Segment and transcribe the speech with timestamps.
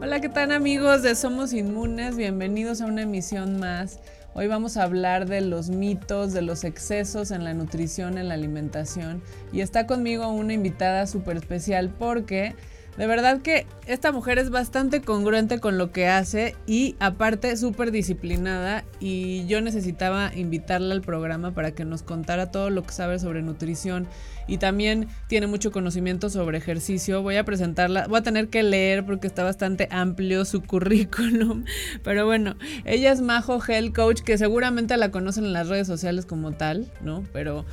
[0.00, 2.16] Hola, ¿qué tal amigos de Somos Inmunes?
[2.16, 3.98] Bienvenidos a una emisión más.
[4.32, 8.34] Hoy vamos a hablar de los mitos, de los excesos en la nutrición, en la
[8.34, 9.20] alimentación.
[9.52, 12.54] Y está conmigo una invitada súper especial porque
[12.98, 17.92] de verdad que esta mujer es bastante congruente con lo que hace y aparte súper
[17.92, 23.20] disciplinada y yo necesitaba invitarla al programa para que nos contara todo lo que sabe
[23.20, 24.08] sobre nutrición
[24.48, 27.22] y también tiene mucho conocimiento sobre ejercicio.
[27.22, 31.64] Voy a presentarla, voy a tener que leer porque está bastante amplio su currículum,
[32.02, 36.26] pero bueno, ella es Majo Health Coach que seguramente la conocen en las redes sociales
[36.26, 37.22] como tal, ¿no?
[37.32, 37.64] Pero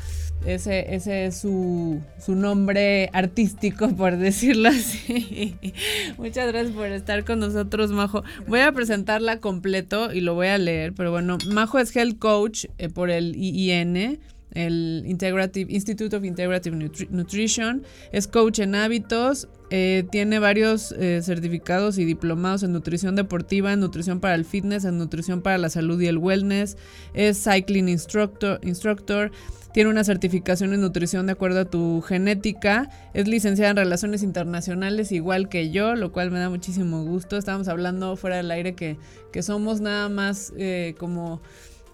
[0.45, 5.55] ese, ese es su, su nombre artístico, por decirlo así.
[6.17, 8.23] Muchas gracias por estar con nosotros, Majo.
[8.47, 12.65] Voy a presentarla completo y lo voy a leer, pero bueno, Majo es Health Coach
[12.77, 14.19] eh, por el IIN,
[14.51, 16.75] el Integrative, Institute of Integrative
[17.09, 23.73] Nutrition, es coach en hábitos, eh, tiene varios eh, certificados y diplomados en nutrición deportiva,
[23.73, 26.77] en nutrición para el fitness, en nutrición para la salud y el wellness,
[27.13, 29.31] es cycling instructor, instructor
[29.75, 35.11] tiene una certificación en nutrición de acuerdo a tu genética, es licenciada en relaciones internacionales
[35.11, 37.35] igual que yo, lo cual me da muchísimo gusto.
[37.35, 38.97] Estábamos hablando fuera del aire que,
[39.33, 41.41] que somos nada más eh, como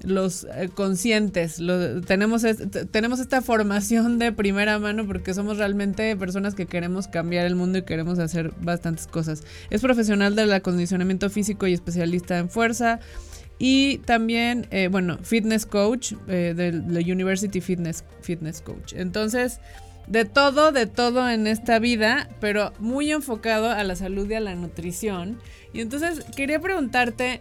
[0.03, 1.59] los eh, conscientes,
[2.05, 2.45] tenemos,
[2.91, 7.79] tenemos esta formación de primera mano porque somos realmente personas que queremos cambiar el mundo
[7.79, 9.43] y queremos hacer bastantes cosas.
[9.71, 12.99] Es profesional del acondicionamiento físico y especialista en fuerza.
[13.63, 18.93] Y también, eh, bueno, fitness coach eh, de la University Fitness, Fitness Coach.
[18.93, 19.59] Entonces,
[20.07, 24.39] de todo, de todo en esta vida, pero muy enfocado a la salud y a
[24.39, 25.39] la nutrición.
[25.73, 27.39] Y entonces quería preguntarte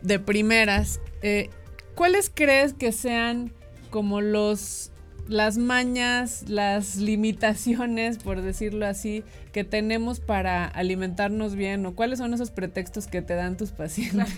[0.00, 1.48] de primeras, eh,
[1.94, 3.52] ¿cuáles crees que sean
[3.90, 4.90] como los
[5.28, 12.34] las mañas, las limitaciones, por decirlo así, que tenemos para alimentarnos bien o cuáles son
[12.34, 14.28] esos pretextos que te dan tus pacientes,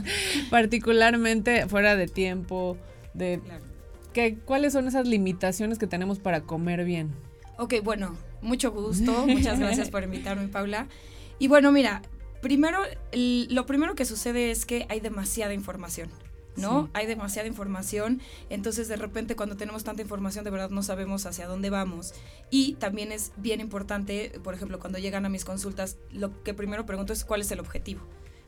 [0.50, 2.76] particularmente fuera de tiempo,
[3.14, 3.40] de
[4.12, 7.12] que, cuáles son esas limitaciones que tenemos para comer bien.
[7.58, 10.86] Ok, bueno, mucho gusto, muchas gracias por invitarme, Paula.
[11.38, 12.02] Y bueno, mira,
[12.40, 12.78] primero,
[13.12, 16.10] lo primero que sucede es que hay demasiada información.
[16.58, 16.90] ¿No?
[16.92, 18.20] Hay demasiada información,
[18.50, 22.14] entonces de repente cuando tenemos tanta información de verdad no sabemos hacia dónde vamos.
[22.50, 26.86] Y también es bien importante, por ejemplo, cuando llegan a mis consultas, lo que primero
[26.86, 28.02] pregunto es cuál es el objetivo.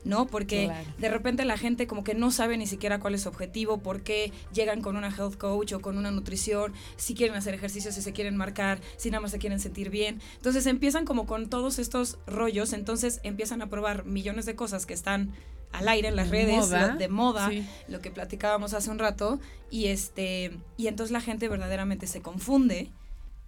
[0.04, 0.26] ¿no?
[0.26, 3.78] Porque de repente la gente como que no sabe ni siquiera cuál es su objetivo,
[3.78, 7.92] por qué llegan con una health coach o con una nutrición, si quieren hacer ejercicio,
[7.92, 10.20] si se quieren marcar, si nada más se quieren sentir bien.
[10.36, 14.94] Entonces empiezan como con todos estos rollos, entonces empiezan a probar millones de cosas que
[14.94, 15.32] están
[15.72, 17.50] al aire en las redes de moda,
[17.88, 22.90] lo que platicábamos hace un rato y este y entonces la gente verdaderamente se confunde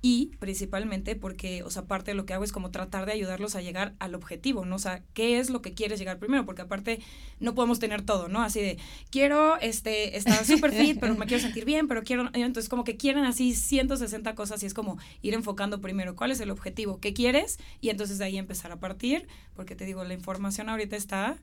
[0.04, 3.54] y principalmente porque, o sea, parte de lo que hago es como tratar de ayudarlos
[3.54, 4.74] a llegar al objetivo, ¿no?
[4.74, 6.44] O sea, ¿qué es lo que quieres llegar primero?
[6.44, 6.98] Porque aparte
[7.38, 8.42] no podemos tener todo, ¿no?
[8.42, 8.78] Así de,
[9.10, 12.96] quiero este, estar súper fit, pero me quiero sentir bien, pero quiero, entonces como que
[12.96, 17.14] quieren así 160 cosas y es como ir enfocando primero cuál es el objetivo, qué
[17.14, 21.36] quieres y entonces de ahí empezar a partir, porque te digo, la información ahorita está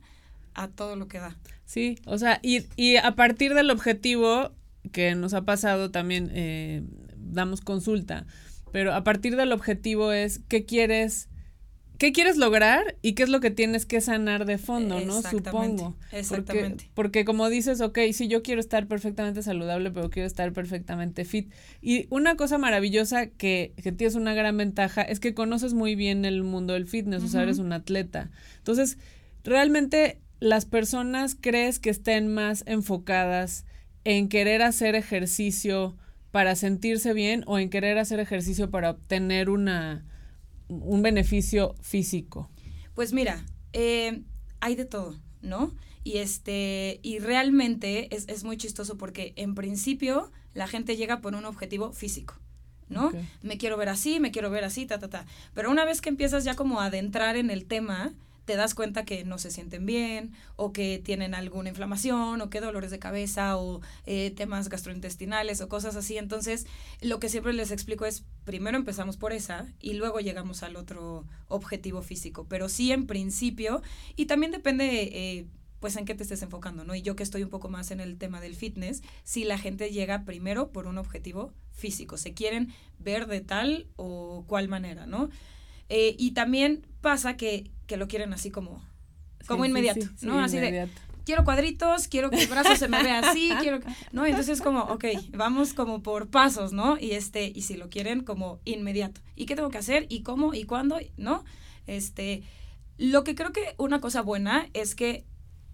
[0.54, 1.36] a todo lo que da.
[1.64, 4.52] Sí, o sea, y, y a partir del objetivo
[4.92, 6.82] que nos ha pasado también, eh,
[7.16, 8.26] damos consulta,
[8.72, 11.28] pero a partir del objetivo es qué quieres,
[11.98, 15.22] qué quieres lograr y qué es lo que tienes que sanar de fondo, ¿no?
[15.22, 15.96] Supongo.
[16.12, 16.90] Exactamente.
[16.94, 21.52] Porque, como dices, ok, sí, yo quiero estar perfectamente saludable, pero quiero estar perfectamente fit.
[21.82, 26.24] Y una cosa maravillosa que, que tienes una gran ventaja es que conoces muy bien
[26.24, 28.30] el mundo del fitness, o sea, eres un atleta.
[28.58, 28.98] Entonces,
[29.44, 33.64] realmente las personas crees que estén más enfocadas
[34.04, 35.96] en querer hacer ejercicio
[36.30, 40.06] para sentirse bien o en querer hacer ejercicio para obtener una,
[40.68, 42.50] un beneficio físico?
[42.94, 44.22] Pues mira, eh,
[44.60, 45.74] hay de todo, ¿no?
[46.02, 51.34] Y este, y realmente es, es, muy chistoso porque en principio la gente llega por
[51.34, 52.40] un objetivo físico.
[52.88, 53.12] ¿no?
[53.42, 55.24] Me quiero ver así, me quiero ver así, ta, ta, ta.
[55.54, 58.12] Pero una vez que empiezas ya como a adentrar en el tema,
[58.44, 62.60] te das cuenta que no se sienten bien o que tienen alguna inflamación o que
[62.60, 66.18] dolores de cabeza o eh, temas gastrointestinales o cosas así.
[66.18, 66.66] Entonces,
[67.00, 71.24] lo que siempre les explico es, primero empezamos por esa y luego llegamos al otro
[71.48, 72.46] objetivo físico.
[72.48, 73.82] Pero sí, en principio,
[74.16, 75.10] y también depende...
[75.12, 75.46] Eh,
[75.80, 76.94] pues en qué te estés enfocando, ¿no?
[76.94, 79.90] Y yo que estoy un poco más en el tema del fitness, si la gente
[79.90, 85.30] llega primero por un objetivo físico, se quieren ver de tal o cual manera, ¿no?
[85.88, 88.82] Eh, y también pasa que, que, lo quieren así como,
[89.46, 90.40] como inmediato, ¿no?
[90.40, 90.88] así de,
[91.24, 93.80] quiero cuadritos, quiero que el brazo se me vea así, quiero,
[94.12, 94.26] ¿no?
[94.26, 96.98] Entonces como, ok, vamos como por pasos, ¿no?
[96.98, 99.20] Y este, y si lo quieren como inmediato.
[99.36, 100.06] ¿Y qué tengo que hacer?
[100.08, 100.54] ¿Y cómo?
[100.54, 100.98] ¿Y cuándo?
[101.16, 101.44] ¿No?
[101.86, 102.42] Este,
[102.98, 105.24] Lo que creo que una cosa buena es que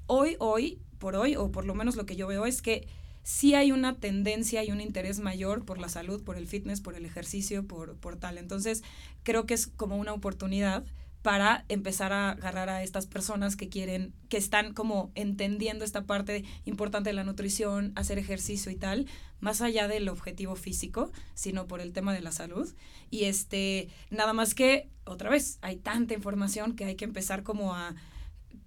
[0.06, 2.86] hoy, hoy, por hoy, o por lo menos lo que yo veo es que
[3.22, 6.94] sí hay una tendencia y un interés mayor por la salud, por el fitness, por
[6.94, 8.38] el ejercicio, por, por tal.
[8.38, 8.84] Entonces,
[9.24, 10.84] creo que es como una oportunidad
[11.26, 16.44] para empezar a agarrar a estas personas que quieren, que están como entendiendo esta parte
[16.66, 19.08] importante de la nutrición, hacer ejercicio y tal,
[19.40, 22.72] más allá del objetivo físico, sino por el tema de la salud.
[23.10, 27.74] Y este, nada más que, otra vez, hay tanta información que hay que empezar como
[27.74, 27.96] a,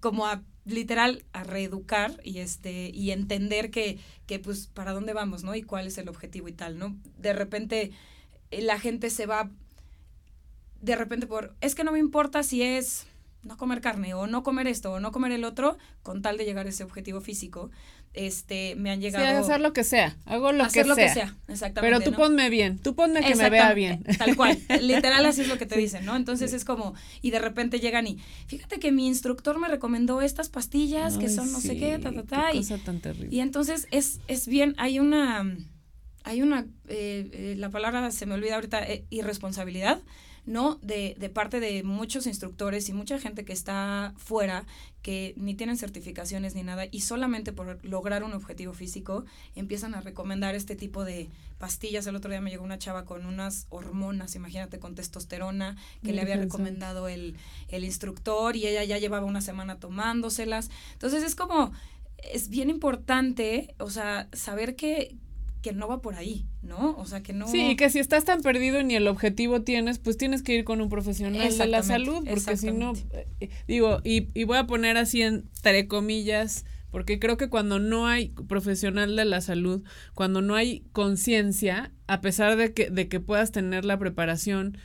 [0.00, 5.44] como a literal a reeducar y este y entender que, que pues para dónde vamos,
[5.44, 5.54] ¿no?
[5.54, 6.94] Y cuál es el objetivo y tal, ¿no?
[7.16, 7.92] De repente
[8.50, 9.50] eh, la gente se va
[10.80, 13.06] de repente por, es que no me importa si es
[13.42, 16.44] no comer carne o no comer esto o no comer el otro, con tal de
[16.44, 17.70] llegar a ese objetivo físico,
[18.12, 19.24] este, me han llegado...
[19.24, 21.06] Sí, hacer lo que sea, hago lo hacer que lo sea.
[21.06, 21.98] que sea, exactamente.
[21.98, 24.02] Pero tú ponme bien, tú ponme que me vea bien.
[24.18, 26.16] Tal cual, literal así es lo que te dicen, ¿no?
[26.16, 30.48] Entonces es como, y de repente llegan y, fíjate que mi instructor me recomendó estas
[30.48, 32.48] pastillas que son no sé qué, ta, ta, ta.
[32.50, 33.34] Qué y, cosa tan terrible.
[33.34, 35.56] y entonces es, es bien, hay una,
[36.24, 40.02] hay una, eh, eh, la palabra se me olvida ahorita, eh, irresponsabilidad
[40.50, 40.80] ¿no?
[40.82, 44.66] De, de, parte de muchos instructores y mucha gente que está fuera,
[45.00, 49.24] que ni tienen certificaciones ni nada, y solamente por lograr un objetivo físico
[49.54, 52.06] empiezan a recomendar este tipo de pastillas.
[52.08, 56.20] El otro día me llegó una chava con unas hormonas, imagínate, con testosterona, que le
[56.20, 57.36] había recomendado el,
[57.68, 60.68] el instructor y ella ya llevaba una semana tomándoselas.
[60.94, 61.70] Entonces es como,
[62.18, 65.14] es bien importante, o sea, saber que,
[65.62, 66.96] que no va por ahí, ¿no?
[66.96, 67.46] O sea, que no...
[67.48, 70.54] Sí, y que si estás tan perdido y ni el objetivo tienes, pues tienes que
[70.54, 72.92] ir con un profesional de la salud, porque si no,
[73.40, 78.06] eh, digo, y, y voy a poner así entre comillas, porque creo que cuando no
[78.06, 79.84] hay profesional de la salud,
[80.14, 84.76] cuando no hay conciencia, a pesar de que, de que puedas tener la preparación,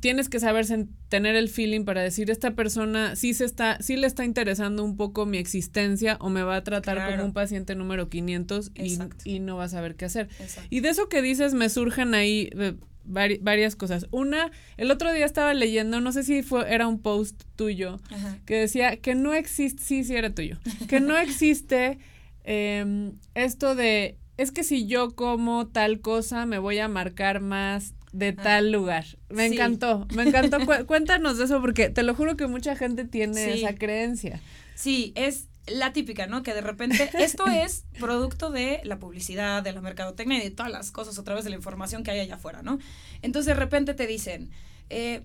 [0.00, 0.66] tienes que saber
[1.08, 4.96] tener el feeling para decir esta persona sí se está sí le está interesando un
[4.96, 7.12] poco mi existencia o me va a tratar Claro.
[7.12, 10.28] como un paciente número 500 y, y no va a saber qué hacer.
[10.40, 10.68] Exacto.
[10.70, 12.74] Y de eso que dices me surgen ahí eh,
[13.08, 14.06] vari- varias cosas.
[14.10, 18.38] Una, el otro día estaba leyendo, no sé si fue era un post tuyo Ajá.
[18.46, 20.58] que decía que no existe, sí, sí era tuyo,
[20.88, 21.98] que no existe
[22.44, 27.94] em, esto de, es que si yo como tal cosa me voy a marcar más
[28.12, 28.42] de Ah.
[28.42, 29.04] tal lugar.
[29.30, 29.54] Me Sí.
[29.54, 30.58] encantó, me encantó.
[30.66, 33.62] Cu- Cuéntanos de eso porque te lo juro que mucha gente tiene Sí.
[33.64, 34.40] esa creencia.
[34.74, 36.42] Sí, es la típica, ¿no?
[36.42, 40.72] Que de repente esto es producto de la publicidad, de la mercadotecnia y de todas
[40.72, 42.78] las cosas a través de la información que hay allá afuera, ¿no?
[43.22, 44.50] Entonces de repente te dicen,
[44.90, 45.22] eh,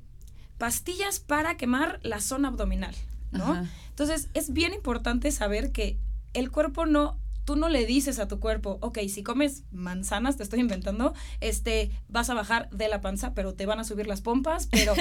[0.58, 2.96] pastillas para quemar la zona abdominal,
[3.32, 3.52] ¿no?
[3.54, 3.66] Ajá.
[3.90, 5.98] Entonces es bien importante saber que
[6.34, 10.44] el cuerpo no, tú no le dices a tu cuerpo, ok, si comes manzanas, te
[10.44, 14.20] estoy inventando, este, vas a bajar de la panza, pero te van a subir las
[14.20, 14.94] pompas, pero,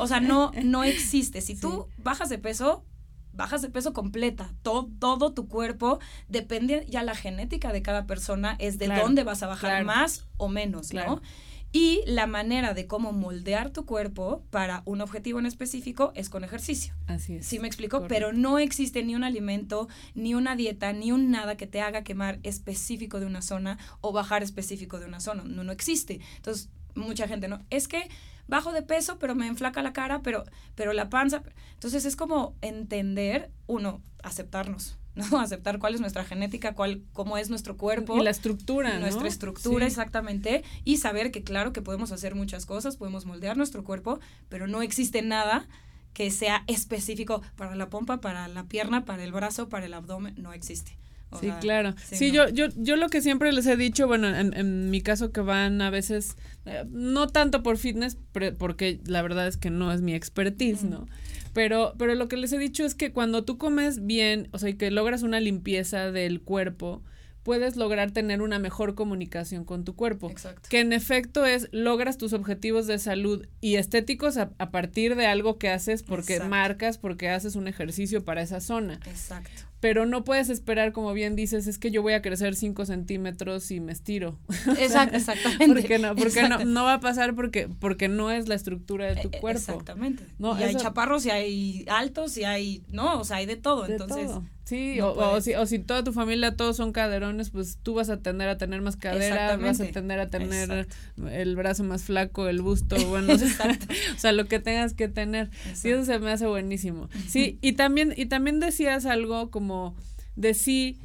[0.00, 1.40] o sea, no, no existe.
[1.40, 2.84] Si tú bajas de peso,
[3.32, 5.98] bajas de peso completa, todo, todo tu cuerpo,
[6.28, 9.86] depende ya la genética de cada persona, es de Claro, dónde vas a bajar claro.
[9.86, 11.16] más o menos, Claro.
[11.16, 11.22] ¿no?
[11.70, 16.42] Y la manera de cómo moldear tu cuerpo para un objetivo en específico es con
[16.42, 16.94] ejercicio.
[17.06, 17.46] Así es.
[17.46, 18.14] Sí me explico, Correcto.
[18.14, 22.04] pero no existe ni un alimento, ni una dieta, ni un nada que te haga
[22.04, 25.44] quemar específico de una zona o bajar específico de una zona.
[25.44, 26.20] No, no existe.
[26.36, 27.60] Entonces, mucha gente no.
[27.68, 28.08] Es que
[28.46, 31.42] bajo de peso, pero me enflaca la cara, pero, pero la panza.
[31.74, 35.24] Entonces es como entender, uno, aceptarnos, ¿no?
[35.40, 39.00] Aceptar cuál es nuestra genética, cuál, cómo es nuestro cuerpo Y la estructura, ¿no?
[39.00, 39.90] nuestra estructura Sí.
[39.90, 44.66] exactamente y saber que claro que podemos hacer muchas cosas, podemos moldear nuestro cuerpo, pero
[44.66, 45.66] no existe nada
[46.12, 50.34] que sea específico para la pompa, para la pierna, para el brazo, para el abdomen,
[50.36, 50.98] no existe.
[51.30, 51.94] O Sí, sea, claro.
[52.02, 52.48] sí, Sí, no.
[52.48, 55.42] yo, yo, yo lo que siempre les he dicho, bueno, en, en mi caso que
[55.42, 58.16] van a veces, eh, no tanto por fitness,
[58.58, 60.84] porque la verdad es que no es mi expertise.
[60.84, 61.06] ¿no?
[61.52, 64.70] Pero, pero lo que les he dicho es que cuando tú comes bien, o sea,
[64.70, 67.02] y que logras una limpieza del cuerpo,
[67.42, 70.30] puedes lograr tener una mejor comunicación con tu cuerpo.
[70.30, 70.68] Exacto.
[70.68, 75.26] Que en efecto es, logras tus objetivos de salud y estéticos a, a partir de
[75.26, 76.50] algo que haces porque Exacto.
[76.50, 79.62] marcas, porque haces un ejercicio para esa zona Exacto.
[79.80, 83.70] Pero no puedes esperar, como bien dices, es que yo voy a crecer 5 centímetros
[83.70, 84.38] y me estiro.
[84.78, 85.80] Exacto, exactamente.
[85.80, 89.20] porque no, porque no, no va a pasar porque, porque no es la estructura de
[89.22, 89.60] tu Eh, cuerpo.
[89.72, 90.24] Exactamente.
[90.38, 93.86] No, y hay chaparros y hay altos y hay, no, o sea, hay de todo.
[93.86, 94.44] De entonces, todo.
[94.68, 97.94] Sí, no o, o si, o si toda tu familia todos son caderones, pues tú
[97.94, 101.28] vas a tender a tener más cadera, vas a tender a tener Exacto.
[101.30, 103.86] el brazo más flaco, el busto, bueno, o sea, Exacto.
[104.14, 105.48] o sea, lo que tengas que tener.
[105.72, 106.12] Sí, eso Exacto.
[106.12, 107.08] se me hace buenísimo.
[107.28, 109.96] Sí, y también, y también decías algo como
[110.36, 110.98] de si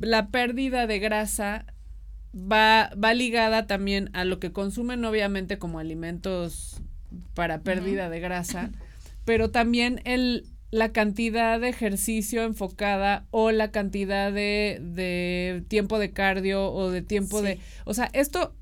[0.00, 1.66] la pérdida de grasa
[2.34, 6.80] va, va ligada también a lo que consumen, obviamente, como alimentos
[7.34, 8.70] para pérdida de grasa,
[9.26, 16.12] pero también el, la cantidad de ejercicio enfocada o la cantidad de, de tiempo de
[16.12, 17.58] cardio o de tiempo de...
[17.84, 18.54] O sea, esto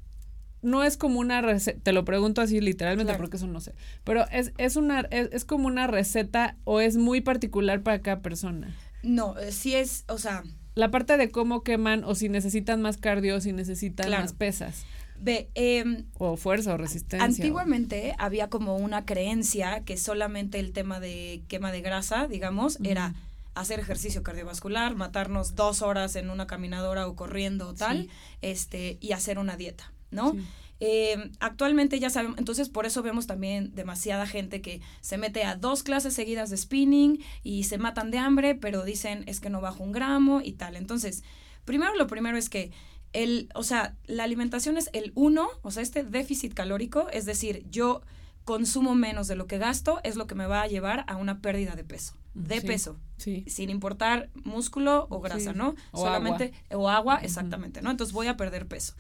[0.63, 4.29] no es como una receta, te lo pregunto así literalmente porque eso no sé, pero
[4.31, 8.75] es, es una, es, como una receta o es muy particular para cada persona.
[9.03, 10.43] No, eh, sí es, o sea...
[10.75, 14.85] La parte de cómo queman o si necesitan más cardio o si necesitan más pesas.
[15.21, 17.25] Ve, em, o fuerza o resistencia.
[17.25, 23.15] Antiguamente había como una creencia que solamente el tema de quema de grasa, digamos, era
[23.55, 28.09] hacer ejercicio cardiovascular, matarnos dos horas en una caminadora o corriendo o tal,
[28.43, 29.93] este, y hacer una dieta.
[30.11, 30.37] ¿no?
[30.79, 35.57] Em, actualmente ya sabemos, entonces por eso vemos también demasiada gente que se mete a
[35.57, 39.61] dos clases seguidas de spinning y se matan de hambre, pero dicen es que no
[39.61, 40.77] bajo un gramo y tal.
[40.77, 41.25] Entonces,
[41.65, 42.73] primero lo primero es que
[43.13, 47.67] el, o sea, la alimentación es el uno, o sea, este déficit calórico, es decir,
[47.71, 48.03] yo
[48.45, 51.41] consumo menos de lo que gasto, es lo que me va a llevar a una
[51.41, 55.75] pérdida de peso, de peso, sin importar músculo o grasa, ¿no?
[55.91, 56.85] O Solamente, agua.
[56.85, 57.91] o agua, exactamente, ¿no?
[57.91, 58.95] Entonces voy a perder peso.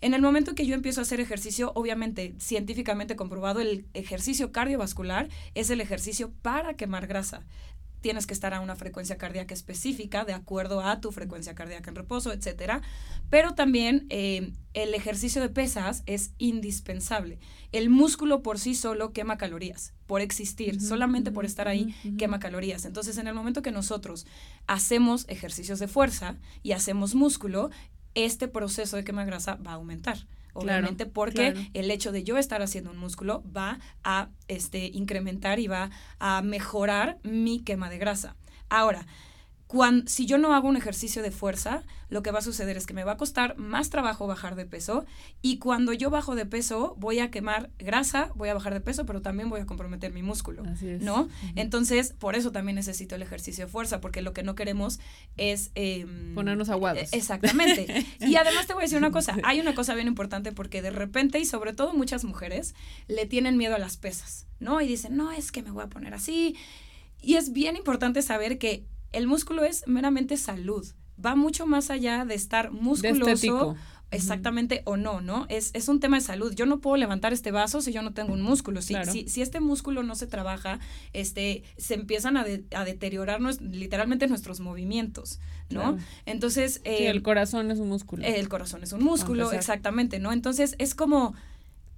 [0.00, 5.28] En el momento que yo empiezo a hacer ejercicio, obviamente científicamente comprobado, el ejercicio cardiovascular
[5.54, 7.44] es el ejercicio para quemar grasa
[8.06, 11.96] tienes que estar a una frecuencia cardíaca específica de acuerdo a tu frecuencia cardíaca en
[11.96, 12.80] reposo, etcétera.
[13.30, 17.40] Pero también eh, el ejercicio de pesas es indispensable.
[17.72, 22.84] El músculo por sí solo quema calorías, por existir, solamente por estar ahí quema calorías.
[22.84, 24.24] Entonces, en el momento que nosotros
[24.68, 27.70] hacemos ejercicios de fuerza y hacemos músculo,
[28.14, 30.28] este proceso de quema grasa va a aumentar.
[30.56, 35.66] Obviamente porque el hecho de yo estar haciendo un músculo va a este, incrementar y
[35.66, 38.36] va a mejorar mi quema de grasa.
[38.68, 39.06] Ahora,
[39.66, 42.86] cuando, si yo no hago un ejercicio de fuerza, lo que va a suceder es
[42.86, 45.04] que me va a costar más trabajo bajar de peso
[45.42, 49.06] y cuando yo bajo de peso voy a quemar grasa, voy a bajar de peso,
[49.06, 50.62] pero también voy a comprometer mi músculo,
[51.00, 51.28] ¿no?
[51.56, 55.00] Entonces, por eso también necesito el ejercicio de fuerza, porque lo que no queremos
[55.36, 55.72] es...
[55.74, 57.12] Em, Ponernos aguados.
[57.12, 58.06] E, exactamente.
[58.20, 60.90] y además te voy a decir una cosa, hay una cosa bien importante porque de
[60.90, 62.76] repente, y sobre todo muchas mujeres,
[63.08, 64.80] le tienen miedo a las pesas, ¿no?
[64.80, 66.56] Y dicen, no, es que me voy a poner así.
[67.20, 68.84] Y es bien importante saber que
[69.16, 70.86] el músculo es meramente salud.
[71.24, 73.74] Va mucho más allá de estar musculoso.
[74.10, 75.46] exactamente o no, ¿no?
[75.48, 76.54] Es, es, un tema de salud.
[76.54, 78.82] Yo no puedo levantar este vaso si yo no tengo un músculo.
[78.82, 80.78] Si, si, si, este músculo no se trabaja,
[81.14, 82.44] este, se empiezan a,
[82.74, 85.96] a deteriorar literalmente nuestros movimientos, ¿no?
[86.26, 86.82] Entonces...
[86.84, 88.24] Eh, el corazón es un músculo.
[88.24, 90.32] El corazón es un músculo, exactamente, ¿no?
[90.32, 91.34] Entonces es como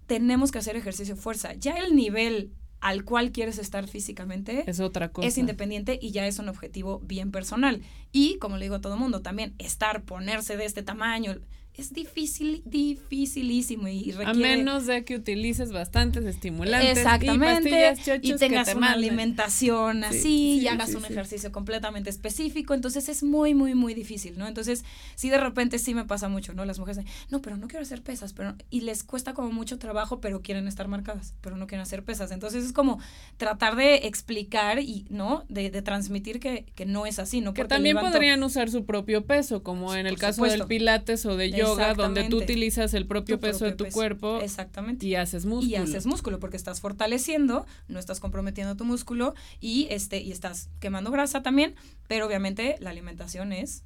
[0.07, 1.55] tenemos que hacer ejercicio de fuerza.
[1.55, 5.27] Ya el nivel al cual quieres estar físicamente es otra cosa.
[5.27, 7.83] Es independiente y ya es un objetivo bien personal.
[8.13, 11.37] Y como le digo a todo mundo, también estar, ponerse de este tamaño,
[11.79, 14.31] es difícil, dificilísimo y requiere...
[14.31, 20.95] A menos de que utilices bastantes estimulantes Exactamente, y, tengas una alimentación así y hagas
[20.97, 24.49] un ejercicio completamente específico, entonces es muy, muy, muy difícil, ¿no?
[24.49, 26.65] Entonces, sí de repente sí me pasa mucho, ¿no?
[26.65, 28.57] Las mujeres dicen, no, pero no quiero hacer pesas, pero...
[28.71, 32.33] Y les cuesta como mucho trabajo, pero quieren estar marcadas, pero no quieren hacer pesas.
[32.33, 32.99] Entonces es como
[33.37, 35.45] tratar de explicar y, ¿no?
[35.49, 37.55] De, transmitir que, que, no es así, ¿no?
[37.55, 41.53] Que también podrían usar su propio peso, como en el caso del pilates o de
[41.77, 44.41] yo donde tú utilizas el propio peso de tu cuerpo.
[44.41, 45.07] Exactamente.
[45.07, 45.71] Y haces músculo.
[45.71, 50.71] Y haces músculo porque estás fortaleciendo, no estás comprometiendo tu músculo y este y estás
[50.81, 51.75] quemando grasa también,
[52.07, 53.85] pero obviamente la alimentación es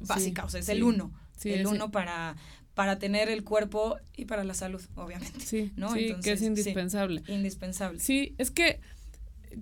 [0.00, 1.12] básica, o sea, es el uno.
[1.44, 2.36] el uno para
[2.74, 5.40] para tener el cuerpo y para la salud, obviamente.
[5.40, 5.92] Sí, ¿no?
[5.92, 7.22] que es indispensable.
[7.28, 8.00] indispensable.
[8.00, 8.80] Sí, es que,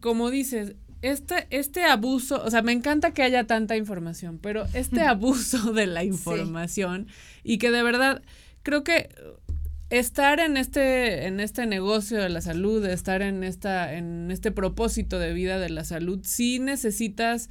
[0.00, 5.02] como dices, este, este abuso, o sea, me encanta que haya tanta información, pero este
[5.06, 7.08] abuso de la información
[7.42, 8.22] y que de verdad
[8.62, 9.08] creo que
[9.90, 15.18] estar en este, en este negocio de la salud, estar en esta, en este propósito
[15.18, 17.50] de vida de la salud, sí necesitas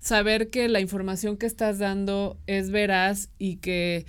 [0.00, 4.06] saber que la información que estás dando es veraz y que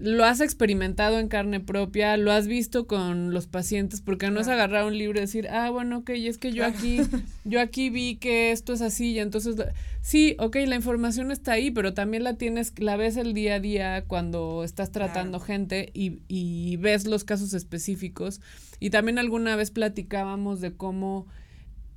[0.00, 4.48] lo has experimentado en carne propia, lo has visto con los pacientes, porque no es
[4.48, 7.00] agarrar un libro y decir, ah, bueno, ok, es que yo aquí,
[7.44, 9.56] yo aquí vi que esto es así, y entonces,
[10.00, 13.60] sí, ok, la información está ahí, pero también la tienes, la ves el día a
[13.60, 18.40] día cuando estás tratando gente y, y ves los casos específicos.
[18.78, 21.26] Y también alguna vez platicábamos de cómo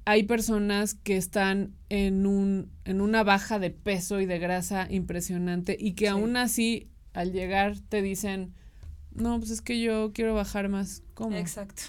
[0.05, 5.77] hay personas que están en un en una baja de peso y de grasa impresionante
[5.79, 8.53] y que aún así al llegar te dicen,
[9.15, 11.03] no, pues es que yo quiero bajar más.
[11.13, 11.37] ¿Cómo?
[11.37, 11.83] Exacto.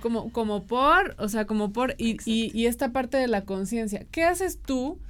[0.00, 4.06] como, como por, o sea, como por, y, y, esta parte de la conciencia.
[4.10, 5.00] ¿Qué haces tú?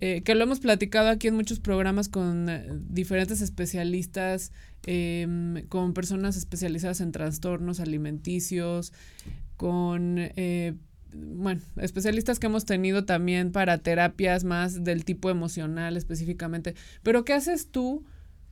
[0.00, 4.52] Eh, que lo hemos platicado aquí en muchos programas con eh, diferentes especialistas,
[4.86, 8.92] em, con personas especializadas en trastornos alimenticios,
[9.56, 10.74] con eh,
[11.12, 16.74] bueno, especialistas que hemos tenido también para terapias más del tipo emocional específicamente.
[17.02, 18.04] Pero ¿qué haces tú?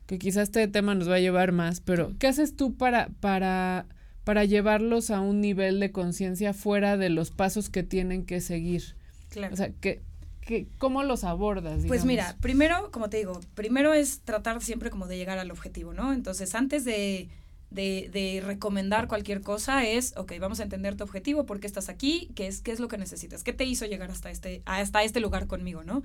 [0.06, 3.86] Que quizás este tema nos va a llevar más, pero ¿qué haces tú para, para,
[4.24, 8.96] para llevarlos a un nivel de conciencia fuera de los pasos que tienen que seguir?
[9.30, 9.52] Claro.
[9.52, 10.02] O sea, que,
[10.40, 11.82] que, ¿cómo los abordas?
[11.88, 15.92] Pues mira, primero, como te digo, primero es tratar siempre como de llegar al objetivo,
[15.92, 16.12] ¿no?
[16.12, 17.28] Entonces, antes de
[17.70, 21.88] de, de, recomendar cualquier cosa es, ok, vamos a entender tu objetivo, por qué estás
[21.88, 25.02] aquí, qué es, qué es lo que necesitas, qué te hizo llegar hasta este, hasta
[25.02, 26.02] este lugar conmigo, ¿no?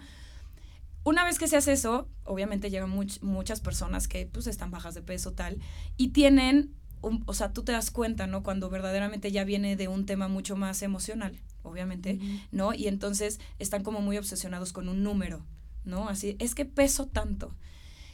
[1.03, 2.91] Una vez que se hace eso, obviamente llegan
[3.22, 5.60] muchas personas que pues están bajas de peso tal
[5.98, 8.43] y tienen, o sea, tú te das cuenta, ¿no?
[8.43, 12.20] Cuando verdaderamente ya viene de un tema mucho más emocional, obviamente,
[12.51, 12.74] ¿no?
[12.74, 15.46] Y entonces están como muy obsesionados con un número,
[15.84, 16.08] ¿no?
[16.08, 17.55] Así, es que peso tanto.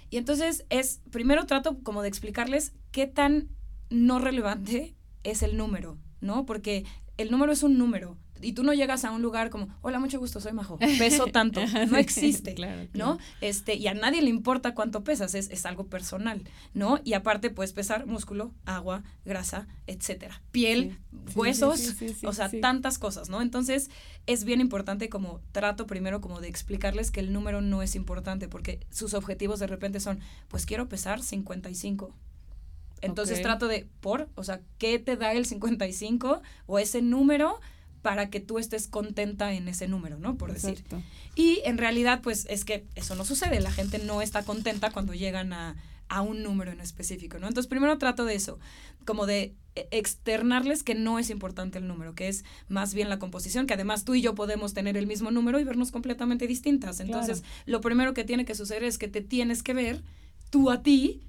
[0.10, 3.50] Y entonces es, primero trato como de explicarles qué tan
[3.89, 6.46] no relevante es el número, ¿no?
[6.46, 6.86] Porque
[7.17, 8.17] el número es un número.
[8.41, 11.62] Y tú no llegas a un lugar como, hola, mucho gusto, soy Majo, peso tanto.
[11.89, 12.56] No existe,
[12.94, 13.17] ¿no?
[13.41, 17.00] Este, y a nadie le importa cuánto pesas, es, es, algo personal, ¿no?
[17.03, 20.41] Y aparte puedes pesar músculo, agua, grasa, etcétera.
[20.51, 20.98] Piel,
[21.36, 23.41] huesos, o sea, tantas cosas, ¿no?
[23.41, 23.89] Entonces,
[24.25, 28.48] es bien importante como trato primero como de explicarles que el número no es importante,
[28.48, 32.13] porque sus objetivos de repente son, pues quiero pesar 55,
[33.01, 37.60] entonces trato de, por, o sea, ¿qué te da el 55 o ese número
[38.01, 40.38] para que tú estés contenta en ese número, ¿no?
[40.38, 40.84] Por decir.
[41.36, 43.60] Y en realidad, pues es que eso no sucede.
[43.60, 45.75] La gente no está contenta cuando llegan a,
[46.10, 47.48] a un número en específico, ¿no?
[47.48, 48.60] Entonces primero trato de eso,
[49.06, 53.20] como de e, externarles que no es importante el número, que es más bien la
[53.20, 57.00] composición, que además tú y yo podemos tener el mismo número y vernos completamente distintas.
[57.00, 60.04] Entonces, lo primero que tiene que suceder es que te tienes que ver
[60.50, 61.22] tú a ti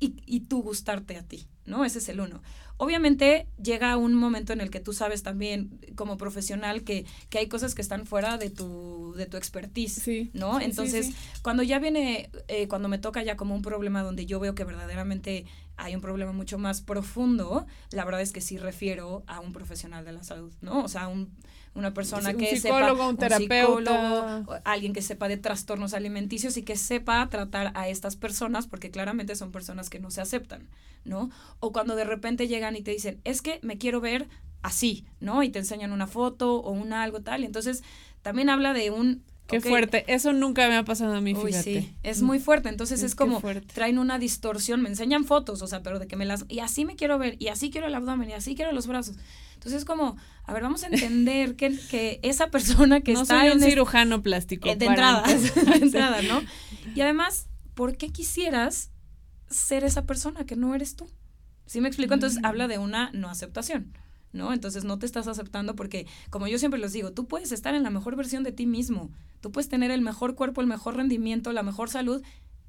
[0.00, 1.84] y, y tú gustarte a ti, ¿no?
[1.84, 2.42] Ese es el uno.
[2.82, 7.46] Obviamente llega un momento en el que tú sabes también como profesional que, que hay
[7.46, 10.60] cosas que están fuera de tu, de tu expertise, ¿no?
[10.60, 11.10] Entonces,
[11.42, 14.64] cuando ya viene, eh, cuando me toca ya como un problema donde yo veo que
[14.64, 15.44] verdaderamente
[15.76, 20.04] hay un problema mucho más profundo, la verdad es que sí refiero a un profesional
[20.04, 20.82] de la salud, ¿no?
[20.82, 21.30] O sea, un
[21.74, 27.26] una persona que sepa, un terapeuta, alguien que sepa de trastornos alimenticios y que sepa
[27.30, 30.68] tratar a estas personas, porque claramente son personas que no se aceptan,
[31.04, 31.30] ¿no?
[31.60, 34.28] O cuando de repente llegan y te dicen, es que me quiero ver
[34.60, 35.42] así, ¿no?
[35.42, 37.82] Y te enseñan una foto o un algo tal, y entonces
[38.20, 41.94] también habla de un Qué fuerte, eso nunca me ha pasado a mí, Uy, sí,
[42.02, 43.40] es muy fuerte, entonces es, como
[43.72, 46.84] traen una distorsión, me enseñan fotos, o sea, pero de que me las y así
[46.84, 49.16] me quiero ver y así quiero el abdomen y así quiero los brazos.
[49.54, 53.40] Entonces es como, a ver, vamos a entender que, que esa persona que no está
[53.42, 54.68] soy un cirujano plástico.
[54.68, 56.42] Eh, de entrada, de entrada, ¿no?
[56.96, 58.90] Y además, ¿por qué quisieras
[59.48, 61.08] ser esa persona que no eres tú?
[61.66, 62.14] ¿Sí me explico?
[62.14, 62.46] Entonces mm.
[62.46, 63.96] habla de una no aceptación.
[64.32, 64.52] ¿No?
[64.52, 67.82] Entonces no te estás aceptando porque, como yo siempre les digo, tú puedes estar en
[67.82, 71.52] la mejor versión de ti mismo, tú puedes tener el mejor cuerpo, el mejor rendimiento,
[71.52, 72.22] la mejor salud,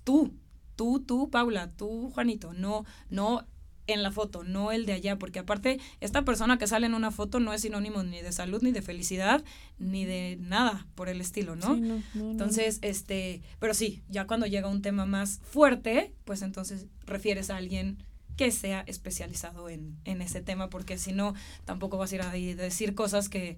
[0.03, 0.33] tú,
[0.75, 3.45] tú, tú, Paula, tú, Juanito, no, no
[3.87, 7.11] en la foto, no el de allá, porque aparte esta persona que sale en una
[7.11, 9.43] foto no es sinónimo ni de salud, ni de felicidad,
[9.77, 11.75] ni de nada por el estilo, ¿no?
[12.15, 17.57] entonces, este, pero sí, ya cuando llega un tema más fuerte, pues entonces refieres a
[17.57, 17.97] alguien
[18.37, 21.33] que sea especializado en, en ese tema, porque si no,
[21.65, 23.57] tampoco vas a ir a decir cosas que,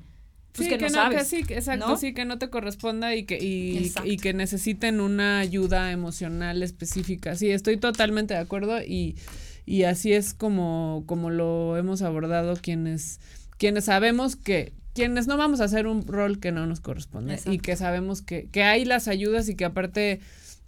[0.54, 1.28] pues que, no, sabes.
[1.28, 5.92] sí, exacto, sí, que no te corresponda y que, y, y, que necesiten una ayuda
[5.92, 7.36] emocional específica.
[7.36, 9.16] Sí, estoy totalmente de acuerdo y
[9.66, 13.20] y así es como, como lo hemos abordado quienes,
[13.58, 17.58] quienes sabemos que, quienes no vamos a hacer un rol que no nos corresponde y
[17.58, 20.20] que sabemos que, que hay las ayudas y que aparte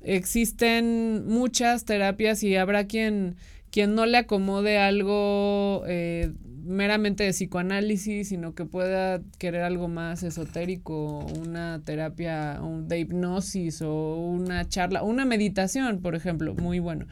[0.02, 3.36] existen muchas terapias y habrá quien,
[3.72, 6.32] quien no le acomode algo eh,
[6.68, 14.16] meramente de psicoanálisis, sino que pueda querer algo más esotérico, una terapia de hipnosis o
[14.16, 17.08] una charla, una meditación, por ejemplo, muy bueno.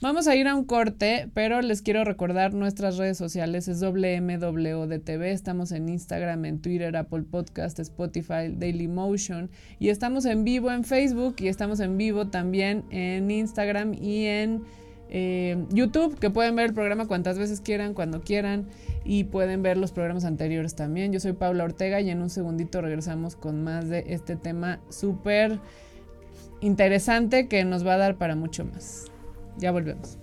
[0.00, 5.22] Vamos a ir a un corte, pero les quiero recordar nuestras redes sociales, es WMWDTV,
[5.22, 10.84] estamos en Instagram, en Twitter, Apple Podcast, Spotify, Daily Motion y estamos en vivo en
[10.84, 14.64] Facebook y estamos en vivo también en Instagram y en
[15.08, 18.66] eh, YouTube, que pueden ver el programa cuantas veces quieran, cuando quieran
[19.04, 21.12] y pueden ver los programas anteriores también.
[21.12, 25.60] Yo soy Paula Ortega y en un segundito regresamos con más de este tema súper
[26.60, 29.06] interesante que nos va a dar para mucho más.
[29.58, 30.18] Ya volvemos.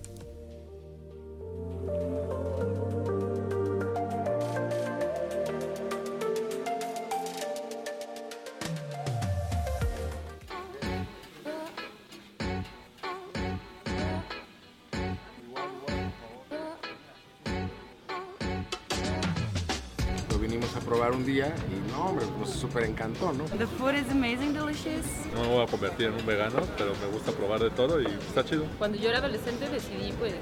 [21.02, 23.44] Probar un día y no, hombre, nos súper encantó, ¿no?
[23.44, 25.04] The food is amazing, delicious.
[25.34, 28.06] No me voy a convertir en un vegano, pero me gusta probar de todo y
[28.06, 28.66] está chido.
[28.78, 30.34] Cuando yo era adolescente decidí, pues,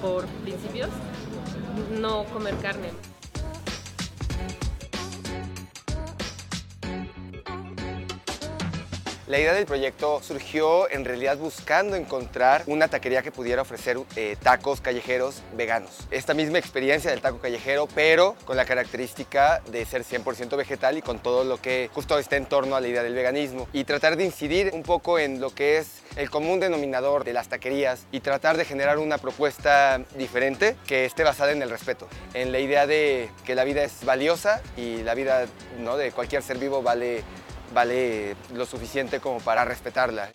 [0.00, 0.88] por principios,
[2.00, 2.92] no comer carne.
[9.26, 14.36] La idea del proyecto surgió en realidad buscando encontrar una taquería que pudiera ofrecer eh,
[14.40, 15.90] tacos callejeros veganos.
[16.12, 21.02] Esta misma experiencia del taco callejero, pero con la característica de ser 100% vegetal y
[21.02, 23.66] con todo lo que justo está en torno a la idea del veganismo.
[23.72, 27.48] Y tratar de incidir un poco en lo que es el común denominador de las
[27.48, 32.52] taquerías y tratar de generar una propuesta diferente que esté basada en el respeto, en
[32.52, 35.46] la idea de que la vida es valiosa y la vida
[35.80, 35.96] ¿no?
[35.96, 37.24] de cualquier ser vivo vale
[37.72, 40.30] vale lo suficiente como para respetarla.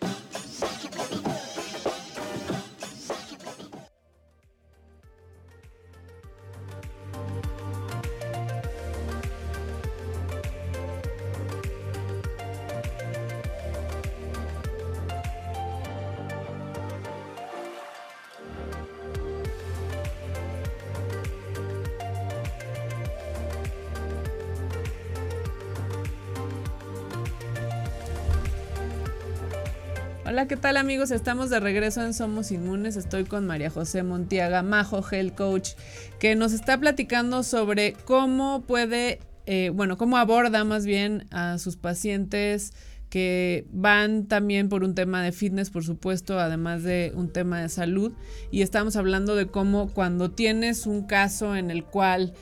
[30.52, 31.10] ¿Qué tal amigos?
[31.10, 32.96] Estamos de regreso en Somos Inmunes.
[32.96, 35.70] Estoy con María José Montiaga, Majo Health Coach,
[36.18, 41.78] que nos está platicando sobre cómo puede, eh, bueno, cómo aborda más bien a sus
[41.78, 42.74] pacientes
[43.08, 47.70] que van también por un tema de fitness, por supuesto, además de un tema de
[47.70, 48.12] salud.
[48.50, 52.34] Y estamos hablando de cómo cuando tienes un caso en el cual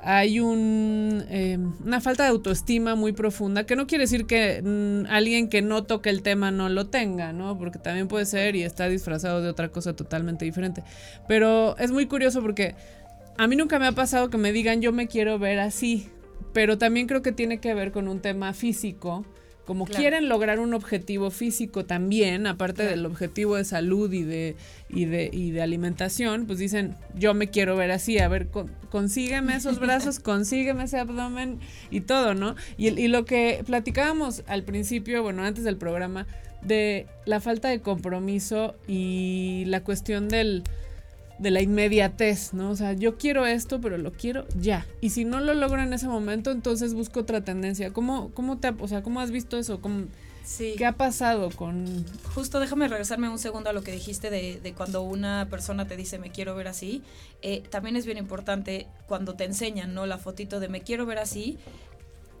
[0.00, 5.10] hay un, eh, una falta de autoestima muy profunda, que no quiere decir que mm,
[5.10, 7.58] alguien que no toque el tema no lo tenga, ¿no?
[7.58, 10.82] Porque también puede ser y está disfrazado de otra cosa totalmente diferente.
[11.26, 12.74] Pero es muy curioso porque
[13.36, 16.08] a mí nunca me ha pasado que me digan yo me quiero ver así,
[16.52, 19.24] pero también creo que tiene que ver con un tema físico
[19.68, 24.56] como quieren lograr un objetivo físico también, aparte del objetivo de salud y de,
[24.88, 28.48] y, de, y de alimentación, pues dicen, yo me quiero ver así, a ver,
[28.88, 32.56] consígueme esos brazos, consígueme ese abdomen y todo, ¿no?
[32.78, 36.26] Y, y lo que platicábamos al principio, bueno, antes del programa,
[36.62, 40.62] de la falta de compromiso y la cuestión del
[41.38, 42.70] de la inmediatez, ¿no?
[42.70, 44.86] O sea, yo quiero esto, pero lo quiero ya.
[45.00, 47.92] Y si no lo logro en ese momento, entonces busco otra tendencia.
[47.92, 49.80] ¿Cómo, cómo te, o sea, cómo has visto eso?
[49.80, 50.06] ¿Cómo,
[50.44, 50.74] sí.
[50.76, 52.04] ¿Qué ha pasado con...?
[52.34, 55.96] Justo déjame regresarme un segundo a lo que dijiste de, de cuando una persona te
[55.96, 57.02] dice me quiero ver así.
[57.42, 60.06] Eh, también es bien importante cuando te enseñan, ¿no?
[60.06, 61.58] La fotito de me quiero ver así,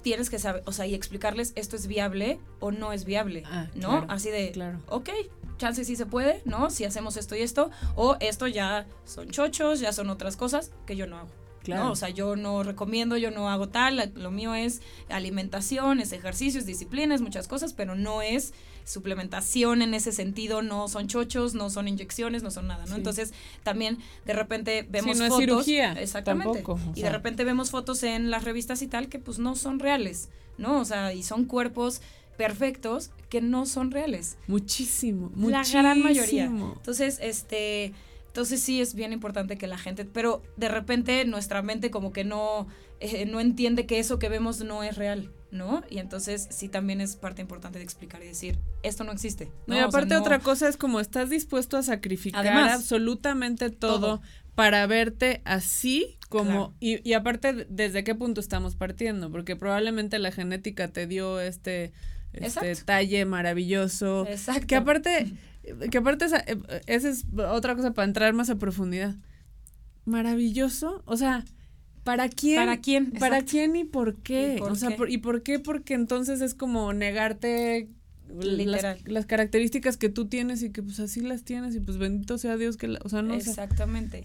[0.02, 3.68] tienes que saber, o sea, y explicarles esto es viable o no es viable, ah,
[3.74, 4.06] ¿no?
[4.08, 4.80] Así de, claro.
[4.88, 5.10] ok,
[5.58, 6.70] chance sí se puede, ¿no?
[6.70, 10.96] Si hacemos esto y esto, o esto ya son chochos, ya son otras cosas que
[10.96, 11.28] yo no hago.
[11.62, 11.90] Claro.
[11.90, 16.64] O sea, yo no recomiendo, yo no hago tal, lo mío es alimentación, es ejercicios,
[16.66, 18.54] disciplinas, muchas cosas, pero no es
[18.88, 22.96] suplementación en ese sentido, no son chochos, no son inyecciones, no son nada, ¿no?
[22.96, 25.40] Entonces, también de repente vemos no fotos.
[25.40, 25.92] cirugía.
[25.92, 26.64] Exactamente.
[26.94, 30.30] y de repente vemos fotos en las revistas y tal que pues no son reales,
[30.56, 30.80] ¿no?
[30.80, 32.00] O sea, y son cuerpos
[32.38, 34.38] perfectos que no son reales.
[34.46, 35.50] Muchísimo, muchísimo.
[35.50, 36.44] La gran mayoría.
[36.46, 37.92] Entonces, este,
[38.38, 42.22] entonces sí es bien importante que la gente, pero de repente nuestra mente como que
[42.22, 42.68] no,
[43.00, 45.32] eh, no entiende que eso que vemos no es real.
[45.50, 45.82] ¿no?
[45.88, 49.50] Y entonces sí también es parte importante de explicar y decir, esto no existe.
[49.66, 49.74] ¿no?
[49.74, 54.20] y aparte otra cosa es como estás dispuesto a sacrificar absolutamente todo,
[54.54, 60.30] para verte así como y, y, aparte desde qué punto estamos partiendo, porque probablemente la
[60.30, 61.92] genética te dio este
[62.32, 64.26] este talle maravilloso.
[64.28, 64.66] Exacto.
[64.66, 65.32] Que aparte,
[65.90, 69.16] que aparte esa, eh, esa es otra cosa para entrar más a profundidad.
[70.04, 71.44] Maravilloso, o sea,
[72.04, 72.56] ¿para quién?
[72.56, 73.10] ¿Para quién?
[73.12, 74.56] ¿Para quién y por qué?
[74.56, 75.58] ¿Y por o sea, ¿y por qué?
[75.58, 77.88] Porque entonces es como negarte
[78.28, 82.38] las, las, características que tú tienes y que pues así las tienes y pues bendito
[82.38, 84.24] sea Dios que la, o sea, no Exactamente.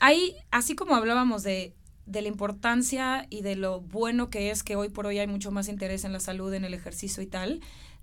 [0.00, 1.74] Ahí, así como hablábamos de
[2.06, 5.50] de la importancia y de lo bueno que es que hoy por hoy hay mucho
[5.50, 7.60] más interés en la salud, en el ejercicio y tal,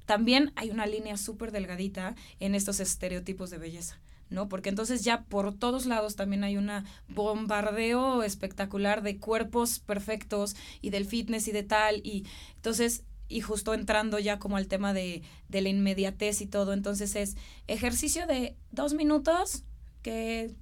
[0.10, 4.02] también hay una línea súper delgadita en estos estereotipos de belleza.
[4.32, 4.50] ¿no?
[4.50, 6.72] Porque entonces ya por todos lados también hay un
[7.10, 11.98] bombardeo espectacular de cuerpos perfectos y del fitness y de tal.
[12.04, 16.74] Y entonces, y justo entrando ya como al tema de, de la inmediatez y todo,
[16.74, 19.62] entonces es ejercicio de dos minutos
[20.02, 20.56] que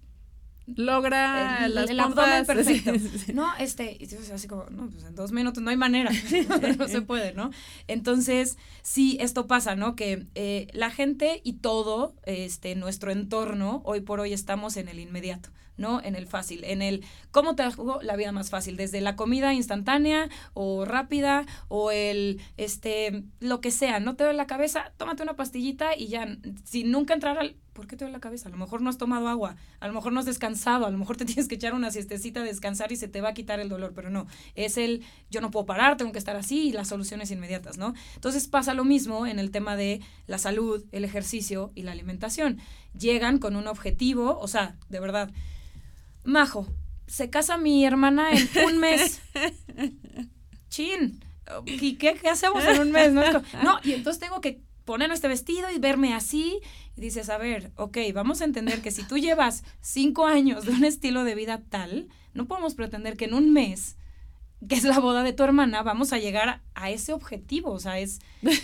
[0.75, 2.91] logra el, las el abdomen perfecto.
[3.33, 3.97] No, este,
[4.33, 6.11] así como, no, pues en dos minutos no hay manera,
[6.77, 7.51] no se puede, ¿no?
[7.87, 9.95] Entonces, sí, esto pasa, ¿no?
[9.95, 14.99] Que eh, la gente y todo, este, nuestro entorno, hoy por hoy estamos en el
[14.99, 16.01] inmediato, ¿no?
[16.03, 19.53] En el fácil, en el cómo te hago la vida más fácil, desde la comida
[19.53, 25.23] instantánea o rápida o el, este, lo que sea, no te duele la cabeza, tómate
[25.23, 28.49] una pastillita y ya, si nunca entrar al, ¿por qué te duele la cabeza?
[28.49, 30.97] A lo mejor no has tomado agua, a lo mejor no has descansado, a lo
[30.97, 33.69] mejor te tienes que echar una siestecita, descansar y se te va a quitar el
[33.69, 36.87] dolor, pero no, es el, yo no puedo parar, tengo que estar así y las
[36.87, 37.93] soluciones inmediatas, ¿no?
[38.15, 42.57] Entonces pasa lo mismo en el tema de la salud, el ejercicio y la alimentación.
[42.97, 45.29] Llegan con un objetivo, o sea, de verdad,
[46.23, 46.67] Majo,
[47.05, 49.21] se casa mi hermana en un mes.
[50.69, 51.23] Chin.
[51.65, 53.13] ¿Y qué, qué hacemos en un mes?
[53.13, 53.23] No,
[53.63, 56.59] no, y entonces tengo que ponerme este vestido y verme así.
[56.95, 60.71] Y dices, a ver, ok, vamos a entender que si tú llevas cinco años de
[60.71, 63.97] un estilo de vida tal, no podemos pretender que en un mes
[64.67, 67.99] que es la boda de tu hermana, vamos a llegar a, ese objetivo, o sea,
[67.99, 68.19] es,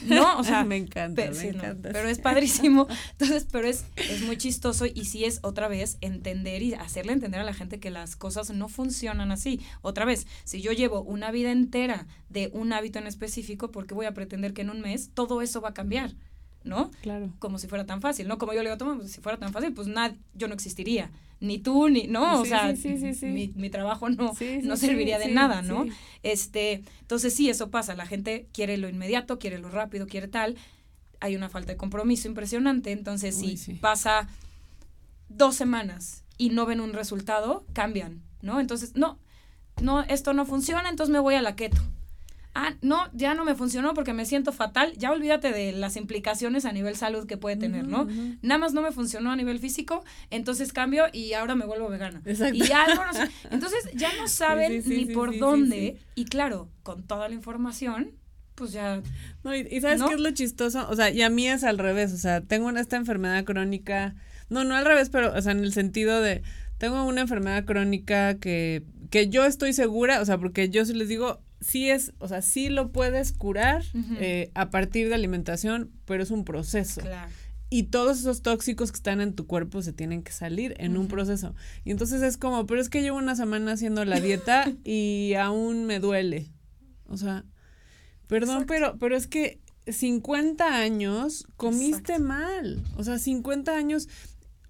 [0.06, 1.90] no, o sea, me encanta, me encanta.
[1.92, 6.64] pero es padrísimo, entonces, pero es, es muy chistoso y sí es otra vez entender
[6.64, 9.62] y hacerle entender a la gente que las cosas no funcionan así.
[9.82, 13.94] Otra vez, si yo llevo una vida entera de un hábito en específico, ¿por qué
[13.94, 16.16] voy a pretender que en un mes todo eso va a cambiar?
[16.64, 16.92] ¿No?
[17.02, 17.30] Claro.
[17.40, 18.38] Como si fuera tan fácil, ¿no?
[18.38, 21.12] Como yo le digo, toma, pues, si fuera tan fácil, pues nada, yo no existiría
[21.44, 22.74] ni tú, ni, no, o sea,
[23.22, 25.86] mi, mi, trabajo no, no serviría de nada, ¿no?
[26.24, 30.56] Este, entonces sí, eso pasa, la gente quiere lo inmediato, quiere lo rápido, quiere tal,
[31.20, 34.30] hay una falta de compromiso impresionante, entonces si pasa
[35.28, 38.62] dos semanas y no ven un resultado, cambian, ¿no?
[38.62, 39.20] Entonces, no,
[39.82, 41.82] no, esto no funciona, entonces me voy a la keto
[42.56, 46.66] ah, no, ya no me funcionó porque me siento fatal, ya olvídate de las implicaciones
[46.66, 48.08] a nivel salud que puede tener, ¿no?
[48.42, 52.22] Nada más no me funcionó a nivel físico, entonces cambio y ahora me vuelvo vegana.
[52.26, 52.56] Exacto.
[52.56, 53.04] Y algo
[53.52, 58.12] Entonces ya no saben ni por dónde, y claro, con toda la información,
[58.56, 59.02] pues ya.
[59.44, 62.14] No, y, sabes qué es lo chistoso, o sea, y a mí es al revés,
[62.14, 64.16] o sea, tengo una, esta enfermedad crónica,
[64.50, 66.44] no, no al revés, pero, o sea, en el sentido de,
[66.78, 71.08] tengo una enfermedad crónica que, que yo estoy segura, o sea, porque yo sí les
[71.08, 73.84] digo, sí es, o sea, sí lo puedes curar
[74.20, 77.00] eh, a partir de alimentación, pero es un proceso.
[77.70, 81.08] Y todos esos tóxicos que están en tu cuerpo se tienen que salir en un
[81.08, 81.54] proceso.
[81.86, 85.86] Y entonces es como, pero es que llevo una semana haciendo la dieta y aún
[85.86, 86.50] me duele.
[87.08, 87.46] O sea,
[88.26, 92.84] perdón, pero, pero es que 50 años comiste mal.
[92.98, 94.10] O sea, 50 años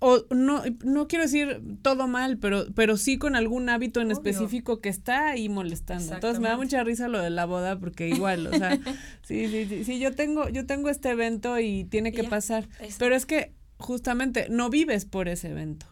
[0.06, 4.82] o no, no quiero decir todo mal, pero, pero sí con algún hábito en específico
[4.82, 6.16] que está ahí molestando.
[6.16, 8.78] Entonces me da mucha risa lo de la boda, porque igual, o sea,
[9.24, 12.68] sí, sí, sí, sí, yo tengo, yo tengo este evento y tiene que pasar.
[13.00, 15.86] Pero es que justamente no vives por ese evento,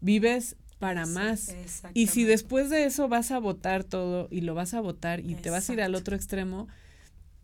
[0.00, 1.52] vives para más.
[1.94, 5.34] Y si después de eso vas a votar todo y lo vas a votar y
[5.34, 6.68] te vas a ir al otro extremo,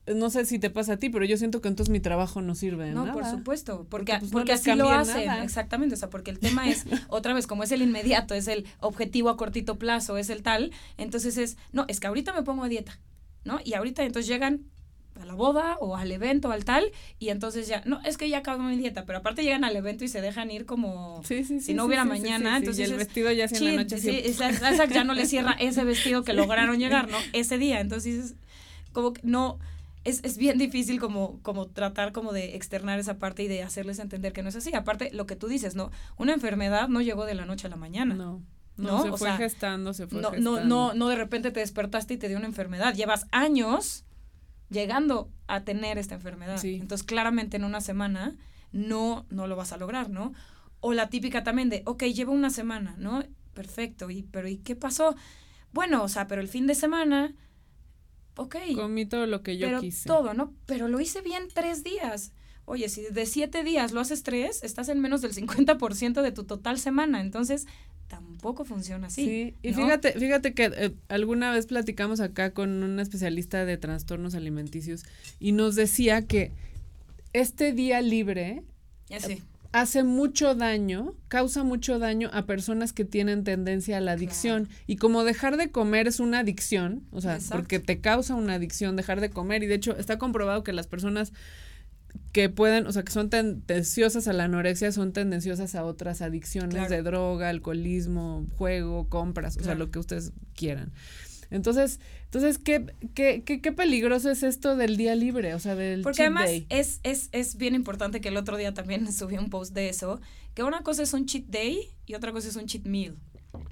[0.06, 2.54] no sé si te pasa a ti, pero yo siento que entonces mi trabajo no
[2.54, 6.38] sirve no, por supuesto, porque, porque, pues, así lo hacen, exactamente, o sea, porque el
[6.38, 10.28] tema es, otra vez, como es el inmediato, es el objetivo a cortito plazo, es
[10.28, 12.98] el tal, entonces es, no, es que ahorita me pongo a dieta,
[13.44, 13.60] ¿no?
[13.64, 14.66] Y ahorita entonces llegan
[15.20, 18.28] a la boda o al evento o al tal y entonces ya, no, es que
[18.28, 21.72] ya acabo mi dieta, pero aparte llegan al evento y se dejan ir como si
[21.72, 23.98] no hubiera mañana, entonces y el vestido ya se en la noche.
[23.98, 27.16] Sí, esa, esa, ya no le cierra ese vestido que lograron llegar, ¿no?
[27.32, 28.34] Ese día, entonces
[28.92, 29.58] como que no
[30.04, 33.98] es, es, bien difícil como, como tratar como de externar esa parte y de hacerles
[33.98, 34.74] entender que no es así.
[34.74, 35.90] Aparte, lo que tú dices, ¿no?
[36.16, 38.14] Una enfermedad no llegó de la noche a la mañana.
[38.14, 38.42] No.
[38.76, 40.58] No, se fue gestando, se fue no, gestando.
[40.60, 42.92] No, no, no de repente te despertaste y te dio una enfermedad.
[42.94, 44.04] Llevas años
[44.68, 46.62] llegando a tener esta enfermedad.
[46.64, 48.36] Entonces, claramente en una semana
[48.72, 50.32] no, no lo vas a lograr, ¿no?
[50.80, 53.22] O la típica también de, ok, llevo una semana, ¿no?
[53.54, 55.14] Perfecto, y, pero ¿y qué pasó?
[55.72, 57.34] Bueno, o sea, pero el fin de semana
[58.36, 58.56] ok.
[58.74, 60.06] Comí todo lo que yo pero quise.
[60.06, 60.52] Todo, ¿no?
[60.66, 62.32] Pero lo hice bien tres días.
[62.66, 66.44] Oye, si de siete días lo haces tres, estás en menos del 50% de tu
[66.44, 67.20] total semana.
[67.20, 67.66] Entonces,
[68.08, 69.24] tampoco funciona así.
[69.24, 74.34] Sí, y fíjate, fíjate que eh, alguna vez platicamos acá con un especialista de trastornos
[74.34, 75.04] alimenticios
[75.40, 76.52] y nos decía que
[77.32, 78.62] este día libre
[79.18, 79.42] sí
[79.74, 84.68] hace mucho daño, causa mucho daño a personas que tienen tendencia a la adicción.
[84.87, 88.94] Y como dejar de comer es una adicción, o sea, porque te causa una adicción
[88.94, 89.64] dejar de comer.
[89.64, 91.32] Y de hecho está comprobado que las personas
[92.30, 96.88] que pueden, o sea, que son tendenciosas a la anorexia son tendenciosas a otras adicciones
[96.88, 100.92] de droga, alcoholismo, juego, compras, o sea, lo que ustedes quieran.
[101.50, 105.54] Entonces, entonces ¿qué, qué, qué, qué peligroso es esto del día libre?
[105.54, 109.12] O sea, del Porque además Es, es, es bien importante que el otro día también
[109.12, 110.20] subí un post de eso,
[110.54, 113.16] que una cosa es un cheat day y otra cosa es un cheat meal.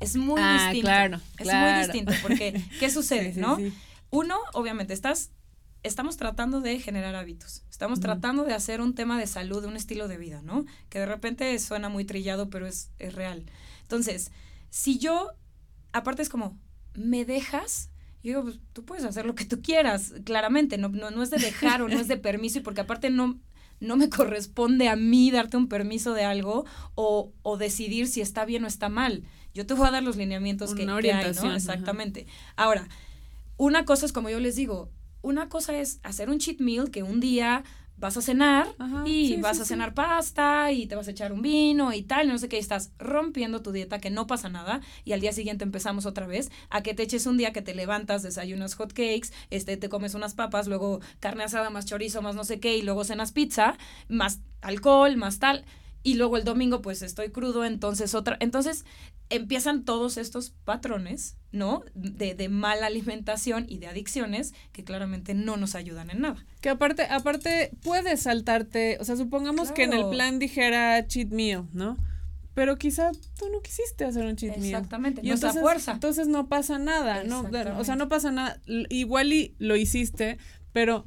[0.01, 0.87] Es muy ah, distinto.
[0.87, 3.59] Claro, es muy distinto porque, ¿qué sucede, no?
[4.11, 5.31] Uno, obviamente, estás
[5.83, 10.09] estamos tratando de generar hábitos, estamos tratando de hacer un tema de salud, un estilo
[10.09, 10.65] de vida, ¿no?
[10.89, 13.45] Que de repente suena muy trillado, pero es, es real.
[13.83, 14.31] Entonces,
[14.71, 15.33] si yo,
[15.93, 16.57] aparte es como,
[16.95, 17.91] ¿me dejas?
[18.23, 21.31] Yo digo, pues tú puedes hacer lo que tú quieras, claramente, no, no, no es
[21.31, 23.41] de dejar o no es de permiso, y porque aparte no,
[23.81, 28.45] no me corresponde a mí darte un permiso de algo o, o decidir si está
[28.45, 29.25] bien o está mal.
[29.55, 31.41] Yo te voy a dar los lineamientos que, Una que hay, ¿no?
[31.41, 31.57] ajá.
[31.57, 32.27] Exactamente.
[32.57, 32.89] Ahora,
[33.57, 37.03] una cosa es como yo les digo, una cosa es hacer un cheat meal que
[37.03, 37.65] un día
[38.03, 39.69] vas a cenar Ajá, y sí, vas sí, a sí.
[39.71, 42.57] cenar pasta y te vas a echar un vino y tal, y no sé qué,
[42.57, 46.27] y estás rompiendo tu dieta, que no pasa nada, y al día siguiente empezamos otra
[46.27, 49.88] vez, a que te eches un día que te levantas, desayunas hot cakes, este, te
[49.88, 53.31] comes unas papas, luego carne asada, más chorizo, más no sé qué, y luego cenas
[53.31, 55.65] pizza, más alcohol, más tal,
[56.03, 58.85] y luego el domingo pues estoy crudo, entonces otra, entonces
[59.31, 61.85] empiezan todos estos patrones, ¿no?
[61.95, 66.45] De, de mala alimentación y de adicciones que claramente no nos ayudan en nada.
[66.61, 71.67] Que aparte, aparte puedes saltarte, o sea, supongamos que en el plan dijera cheat meal,
[71.73, 71.97] ¿no?
[72.55, 74.75] Pero quizá tú no quisiste hacer un cheat meal.
[74.75, 75.93] Exactamente, Y no entonces, fuerza.
[75.93, 77.49] entonces no pasa nada, ¿no?
[77.79, 78.61] O sea, no pasa nada.
[78.91, 80.37] Igual y lo hiciste,
[80.73, 81.07] pero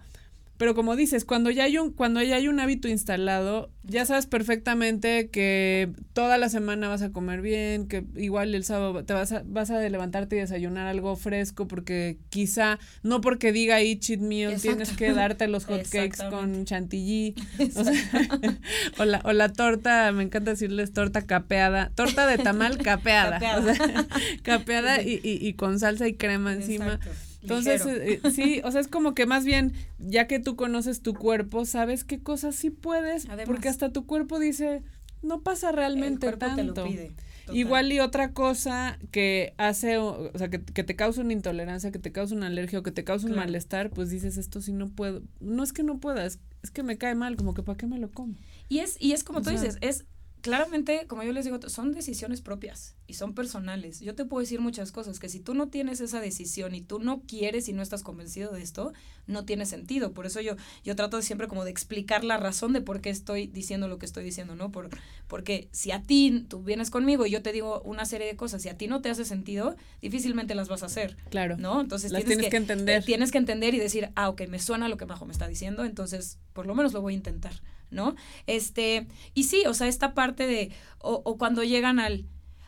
[0.57, 4.25] pero como dices, cuando ya hay un cuando ya hay un hábito instalado, ya sabes
[4.25, 9.31] perfectamente que toda la semana vas a comer bien, que igual el sábado te vas
[9.31, 14.21] a vas a levantarte y desayunar algo fresco porque quizá no porque diga ahí cheat
[14.21, 14.69] meal Exacto.
[14.69, 16.53] tienes que darte los hot cakes Exactamente.
[16.53, 17.35] con chantilly
[17.75, 17.93] o, sea,
[18.97, 23.59] o la o la torta, me encanta decirles torta capeada, torta de tamal capeada, Capeada.
[23.71, 24.07] o sea,
[24.41, 26.93] capeada y, y, y con salsa y crema encima.
[26.95, 27.11] Exacto,
[27.45, 31.01] Entonces, eh, eh, sí, o sea, es como que más bien, ya que tú conoces
[31.01, 33.45] tu cuerpo, sabes qué cosas sí puedes, Además.
[33.45, 34.83] porque hasta tu cuerpo dice,
[35.21, 36.73] no pasa realmente el tanto.
[36.73, 37.11] te lo pide.
[37.45, 37.57] total.
[37.57, 41.91] Igual y otra cosa que hace, o o sea, que, que te causa una intolerancia,
[41.91, 43.47] que te causa una alergia o que te causa un Claro.
[43.47, 45.21] malestar, pues dices, esto sí no puedo.
[45.39, 47.99] No es que no puedas, es que me cae mal, como que ¿para qué me
[47.99, 48.33] lo como?
[48.67, 50.05] Y es, y es como O tú sea- dices, es
[50.45, 53.99] claramente, como yo les digo, son decisiones propias y son personales.
[53.99, 56.99] Yo te puedo decir muchas cosas, que si tú no tienes esa decisión y tú
[56.99, 58.93] no quieres y no estás convencido de esto,
[59.25, 60.11] no tiene sentido.
[60.13, 63.47] Por eso yo, yo trato siempre como de explicar la razón de por qué estoy
[63.47, 64.71] diciendo lo que estoy diciendo, ¿no?
[64.71, 64.89] Por,
[65.27, 68.61] porque si a ti, tú vienes conmigo y yo te digo una serie de cosas,
[68.61, 71.17] si a ti no te hace sentido, difícilmente las vas a hacer.
[71.31, 71.57] Claro.
[71.57, 71.81] ¿no?
[71.81, 73.03] Entonces Las tienes que entender.
[73.03, 75.85] tienes que entender y decir, ah, ok, me suena lo que Majo me está diciendo,
[75.85, 78.15] entonces por lo menos lo voy a intentar, ¿no?
[78.47, 82.25] Este, y sí, o sea, esta parte de, o, o cuando llegan al,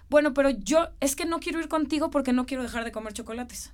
[0.10, 3.14] bueno, pero yo es que no quiero ir contigo porque no quiero dejar de comer
[3.14, 3.74] chocolates.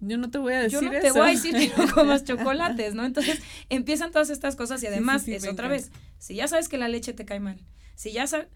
[0.00, 1.02] Yo no te voy a decir Yo no eso.
[1.02, 3.04] te voy a decir que no comas chocolates, ¿no?
[3.04, 5.68] Entonces empiezan todas estas cosas y además sí, sí, es otra encanta.
[5.68, 7.60] vez, si ya sabes que la leche te cae mal,
[7.96, 8.46] si ya sabes,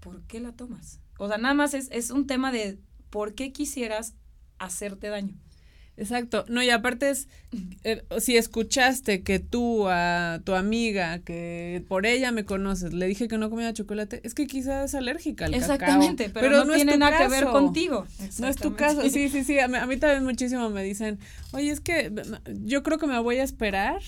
[0.00, 1.00] ¿por qué la tomas?
[1.18, 2.78] O sea, nada más es, es un tema de
[3.10, 4.14] por qué quisieras
[4.58, 5.34] hacerte daño.
[5.96, 6.44] Exacto.
[6.48, 7.28] No, y aparte es,
[7.84, 13.28] eh, si escuchaste que tú a tu amiga, que por ella me conoces, le dije
[13.28, 16.42] que no comía chocolate, es que quizás es alérgica al Exactamente, cacao.
[16.42, 18.06] pero, no, tiene nada que ver contigo.
[18.38, 21.18] No es tu caso, sí, sí, sí, a mí, a mí también muchísimo me dicen,
[21.52, 22.10] oye, es que
[22.62, 24.00] yo creo que me voy a esperar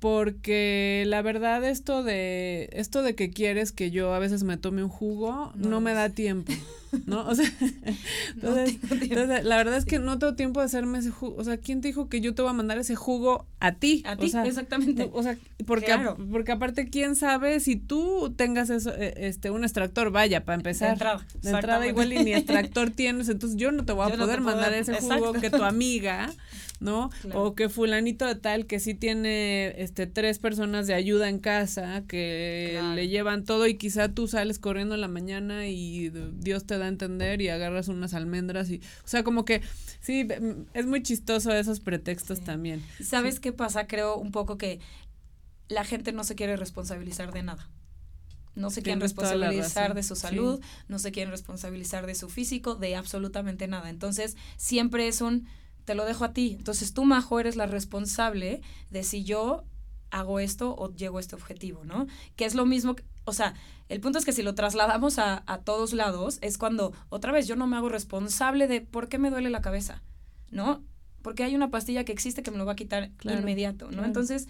[0.00, 4.82] porque la verdad esto de esto de que quieres que yo a veces me tome
[4.82, 6.52] un jugo No me da tiempo,
[7.06, 7.26] ¿no?
[7.28, 7.50] O sea,
[8.34, 11.80] entonces, la verdad es que no tengo tiempo de hacerme ese jugo, o sea, ¿quién
[11.80, 14.02] te dijo que yo te voy a mandar ese jugo a ti?
[14.06, 15.08] A O ti, sea, exactamente.
[15.12, 16.16] O sea, porque, Claro.
[16.30, 20.10] porque aparte, ¿quién sabe si tú tengas eso, eh, este, un extractor?
[20.10, 20.88] Vaya, para empezar.
[20.88, 24.10] De entrada, De entrada igual y ni extractor tienes, entonces yo no te voy a
[24.14, 25.40] Yo poder mandar dar- ese jugo exacto.
[25.40, 26.32] que tu amiga,
[26.80, 27.10] ¿no?
[27.22, 27.42] Claro.
[27.44, 32.02] O que fulanito de tal que sí tiene este tres personas de ayuda en casa
[32.08, 32.94] que Claro.
[32.94, 36.83] le llevan todo y quizá tú sales corriendo en la mañana y Dios te da
[36.84, 39.62] a entender y agarras unas almendras y o sea, como que
[40.00, 40.26] sí
[40.74, 42.44] es muy chistoso esos pretextos Sí.
[42.44, 42.84] también.
[43.02, 43.86] ¿Sabes qué pasa?
[43.86, 44.80] Creo un poco que
[45.68, 47.68] la gente no se quiere responsabilizar de nada.
[48.54, 50.20] No se quieren responsabilizar de su sí.
[50.22, 53.90] salud, no se quieren responsabilizar de su físico, de absolutamente nada.
[53.90, 55.48] Entonces, siempre es un,
[55.84, 56.54] te lo dejo a ti.
[56.56, 59.64] Entonces, tú, Majo, eres la responsable de si yo
[60.10, 62.06] hago esto o llego a este objetivo, ¿no?
[62.36, 63.54] Que es lo mismo, que- o sea,
[63.88, 67.46] el punto es que si lo trasladamos a, a todos lados, es cuando, otra vez,
[67.46, 70.02] yo no me hago responsable de por qué me duele la cabeza,
[70.50, 70.82] ¿no?
[71.22, 73.90] Porque hay una pastilla que existe que me lo va a quitar Claro, inmediato, ¿no?
[73.92, 74.06] claro.
[74.06, 74.48] Entonces,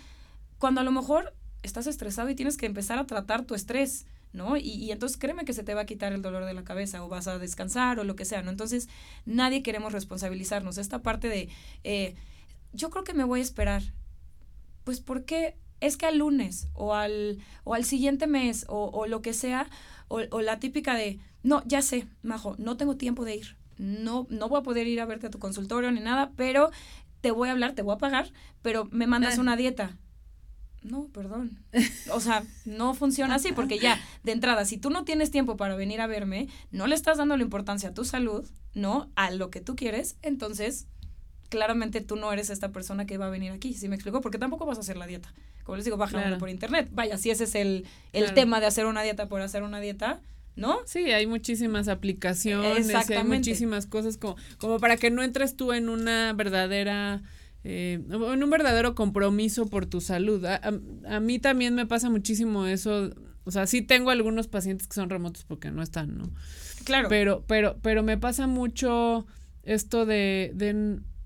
[0.59, 4.57] cuando a lo mejor estás estresado y tienes que empezar a tratar tu estrés, ¿no?
[4.57, 7.05] Y, y entonces créeme que se te va a quitar el dolor de la cabeza
[7.05, 8.51] o vas a descansar o lo que sea, ¿no?
[8.51, 8.89] Entonces,
[9.24, 10.76] nadie queremos responsabilizarnos.
[10.78, 11.49] Esta parte de,
[11.85, 12.14] eh,
[12.72, 13.82] yo creo que me voy a esperar.
[14.82, 15.57] Pues porque
[15.87, 19.68] es que al lunes o al, o al siguiente mes o, o lo que sea,
[20.09, 23.57] o, o la típica de, no, ya sé, Majo, no tengo tiempo de ir.
[23.78, 26.70] No, no voy a poder ir a verte a tu consultorio ni nada, pero
[27.20, 28.32] te voy a hablar, te voy a pagar,
[28.62, 29.41] pero me mandas Eh.
[29.41, 29.97] una dieta.
[30.82, 31.59] no, perdón.
[32.12, 35.74] O sea, no funciona así porque ya, de entrada, si tú no tienes tiempo para
[35.76, 39.11] venir a verme, no le estás dando la importancia a tu salud, ¿no?
[39.16, 40.87] A lo que tú quieres, entonces
[41.55, 44.21] claramente tú no eres esta persona que va a venir aquí, ¿sí me explico?
[44.21, 45.33] Porque tampoco vas a hacer la dieta.
[45.63, 46.39] Como les digo, baja Claro.
[46.39, 46.89] por internet.
[46.93, 48.35] Vaya, si ese es el, el Claro.
[48.35, 50.21] tema de hacer una dieta por hacer una dieta,
[50.57, 50.79] ¿no?
[50.87, 55.73] Sí, hay muchísimas aplicaciones, y hay muchísimas cosas como, como para que no entres tú
[55.73, 57.23] en una verdadera,
[57.65, 60.45] eh, en un verdadero compromiso por tu salud.
[60.45, 63.11] A, a- a mí también me pasa muchísimo eso,
[63.45, 66.31] o sea, sí tengo algunos pacientes que son remotos porque no están, ¿no?
[66.85, 67.09] Claro.
[67.09, 69.27] Pero, pero, pero me pasa mucho
[69.63, 70.53] esto de,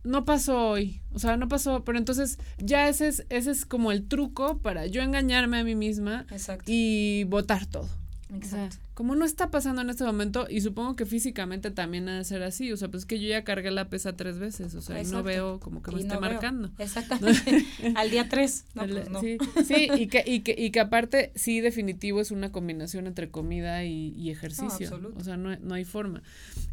[0.08, 3.92] no pasó hoy, o sea, no pasó, pero entonces ya ese es, ese es como
[3.92, 6.64] el truco para yo engañarme a mí misma Exacto.
[6.66, 7.88] y votar todo.
[8.30, 8.76] O sea, Exacto.
[8.92, 12.42] como no está pasando en este momento, y supongo que físicamente también ha de ser
[12.42, 15.06] así, o sea, pues que yo ya cargué la pesa tres veces, o sea, y
[15.06, 16.30] no veo como que me Y esté no veo.
[16.32, 16.70] marcando.
[16.78, 17.64] Exactamente.
[17.96, 18.64] Al día 3.
[18.74, 19.20] No, El- pues no.
[19.22, 23.30] Sí, sí, y que, y, que, y que aparte, sí, definitivo es una combinación entre
[23.30, 24.88] comida y, y ejercicio.
[24.88, 25.18] absoluto.
[25.18, 26.22] o sea, no, no hay forma.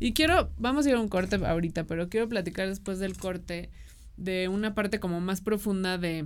[0.01, 3.69] Y quiero, vamos a ir a un corte ahorita, pero quiero platicar después del corte
[4.17, 6.25] de una parte como más profunda de,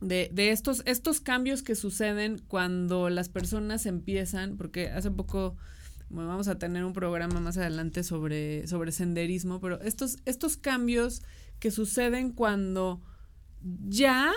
[0.00, 5.56] de, de estos, estos cambios que suceden cuando las personas empiezan, porque hace poco
[6.10, 11.22] bueno, vamos a tener un programa más adelante sobre, sobre senderismo, pero estos, estos cambios
[11.58, 13.00] que suceden cuando
[13.62, 14.32] ya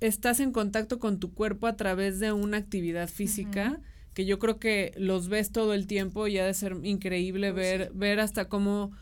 [0.00, 3.80] estás en contacto con tu cuerpo a través de una actividad física,
[4.14, 7.92] que yo creo que los ves todo el tiempo y ha de ser increíble ver,
[7.94, 8.92] ver hasta cómo,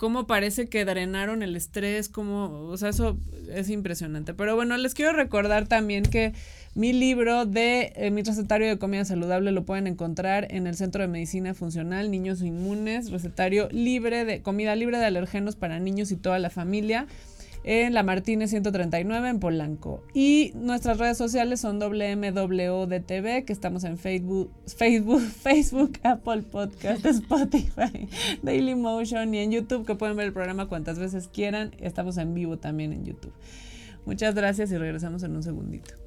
[0.00, 3.18] cómo parece que drenaron el estrés, cómo, o sea, eso
[3.52, 4.32] es impresionante.
[4.32, 6.32] Pero bueno, les quiero recordar también que
[6.74, 11.02] mi libro de eh, mi recetario de comida saludable lo pueden encontrar en el Centro
[11.02, 16.16] de Medicina Funcional Niños Inmunes, recetario libre de comida libre de alergenos para niños y
[16.16, 17.06] toda la familia
[17.64, 20.02] en la Martínez 139 en Polanco.
[20.14, 28.08] Y nuestras redes sociales son WMWDTV, que estamos en Facebook, Facebook, Facebook, Apple Podcast, Spotify,
[28.42, 31.74] Dailymotion y en YouTube, que pueden ver el programa cuantas veces quieran.
[31.80, 33.32] Estamos en vivo también en YouTube.
[34.06, 35.99] Muchas gracias y regresamos en un segundito.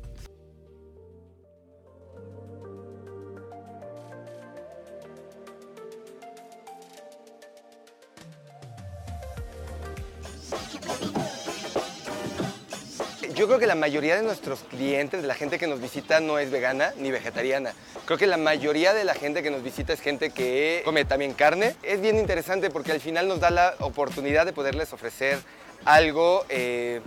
[13.44, 16.40] Yo creo que la mayoría de nuestros clientes, de la gente que nos visita, no
[16.40, 17.74] es vegana ni vegetariana.
[18.06, 21.34] Creo que la mayoría de la gente que nos visita es gente que come también
[21.34, 21.76] carne.
[21.84, 25.40] Es bien interesante porque al final nos da la oportunidad de poderles ofrecer
[25.84, 27.02] algo eh,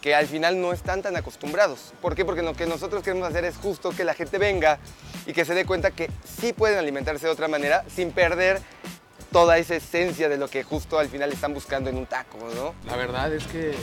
[0.00, 1.94] que al final no están tan acostumbrados.
[2.02, 2.24] ¿Por qué?
[2.24, 4.80] Porque lo que nosotros queremos hacer es justo que la gente venga
[5.24, 6.10] y que se dé cuenta que
[6.40, 8.60] sí pueden alimentarse de otra manera sin perder
[9.32, 12.74] toda esa esencia de lo que justo al final están buscando en un taco, ¿no?
[12.88, 13.74] La verdad es que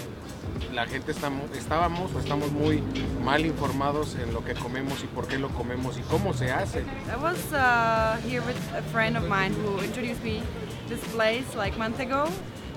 [0.73, 2.83] la gente estamos, estábamos o estamos muy
[3.23, 6.79] mal informados en lo que comemos y por qué lo comemos y cómo se hace.
[6.79, 10.41] I was uh, here with a friend of mine who introduced me
[10.89, 12.27] this place like month ago,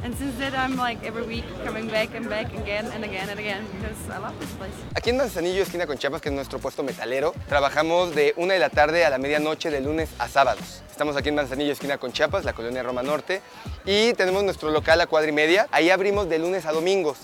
[0.05, 3.39] and since then I'm like every week coming back and back again and again and
[3.39, 4.75] again because I love this place.
[4.95, 8.61] Aquí en Manzanillo, esquina con Chiapas, que es nuestro puesto metalero, trabajamos de una de
[8.61, 10.83] la tarde a la medianoche de lunes a sábados.
[10.97, 13.43] Estamos aquí en Manzanillo, esquina con Chiapas, la colonia Roma Norte,
[13.85, 15.69] y tenemos nuestro local a cuadra y media.
[15.71, 17.19] Ahí abrimos de lunes a domingos.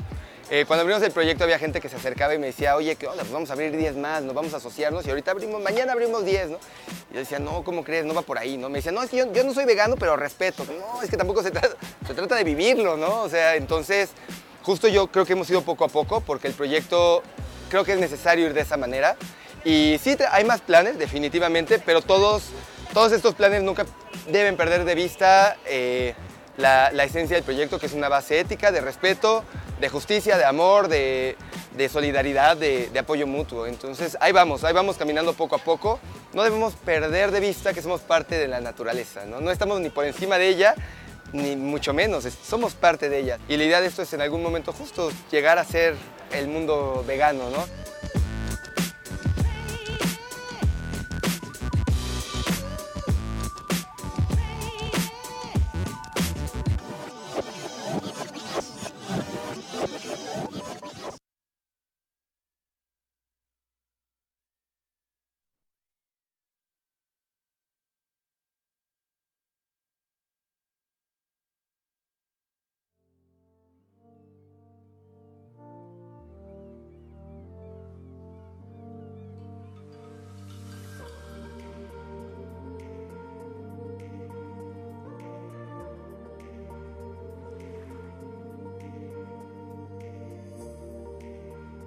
[0.50, 3.06] Eh, cuando abrimos el proyecto había gente que se acercaba y me decía, oye, ¿qué
[3.06, 3.22] onda?
[3.22, 6.22] Pues vamos a abrir 10 más, nos vamos a asociarnos y ahorita abrimos, mañana abrimos
[6.22, 6.58] 10, ¿no?
[7.10, 8.04] Y yo decía, no, ¿cómo crees?
[8.04, 8.68] No va por ahí, ¿no?
[8.68, 10.66] Me decía, no, es que yo, yo no soy vegano, pero respeto.
[10.66, 11.74] No, es que tampoco se trata,
[12.06, 13.22] se trata de vivirlo, ¿no?
[13.22, 14.10] O sea, entonces,
[14.62, 17.22] justo yo creo que hemos ido poco a poco porque el proyecto
[17.70, 19.16] creo que es necesario ir de esa manera.
[19.64, 22.42] Y sí, hay más planes, definitivamente, pero todos,
[22.92, 23.86] todos estos planes nunca
[24.28, 26.14] deben perder de vista eh,
[26.56, 29.44] la, esencia del proyecto, que es una base ética, de respeto,
[29.80, 31.36] de justicia, de amor, de,
[31.90, 33.66] solidaridad, de, de apoyo mutuo.
[33.66, 35.98] Entonces, ahí vamos, ahí vamos caminando poco a poco.
[36.34, 39.40] No debemos perder de vista que somos parte de la naturaleza, ¿no?
[39.40, 40.74] No estamos ni por encima de ella,
[41.32, 43.38] ni mucho menos, somos parte de ella.
[43.48, 45.96] Y la idea de esto es en algún momento justo llegar a ser
[46.32, 47.64] el mundo vegano, ¿no?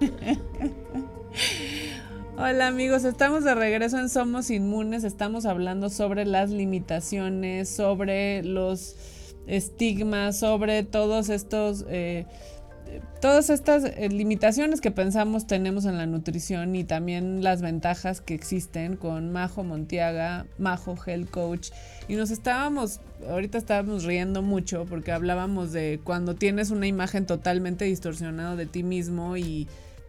[2.36, 8.96] Hola amigos, estamos de regreso en Somos Inmunes, estamos hablando sobre las limitaciones, sobre los
[9.46, 12.26] estigmas, sobre todos estos eh,
[13.20, 18.34] todas estas eh, limitaciones que pensamos tenemos en la nutrición y también las ventajas que
[18.34, 21.70] existen con Majo Montiaga, Majo Health Coach.
[22.08, 27.84] Y nos estábamos, ahorita estábamos riendo mucho porque hablábamos de cuando tienes una imagen totalmente
[27.84, 29.68] distorsionada de ti mismo y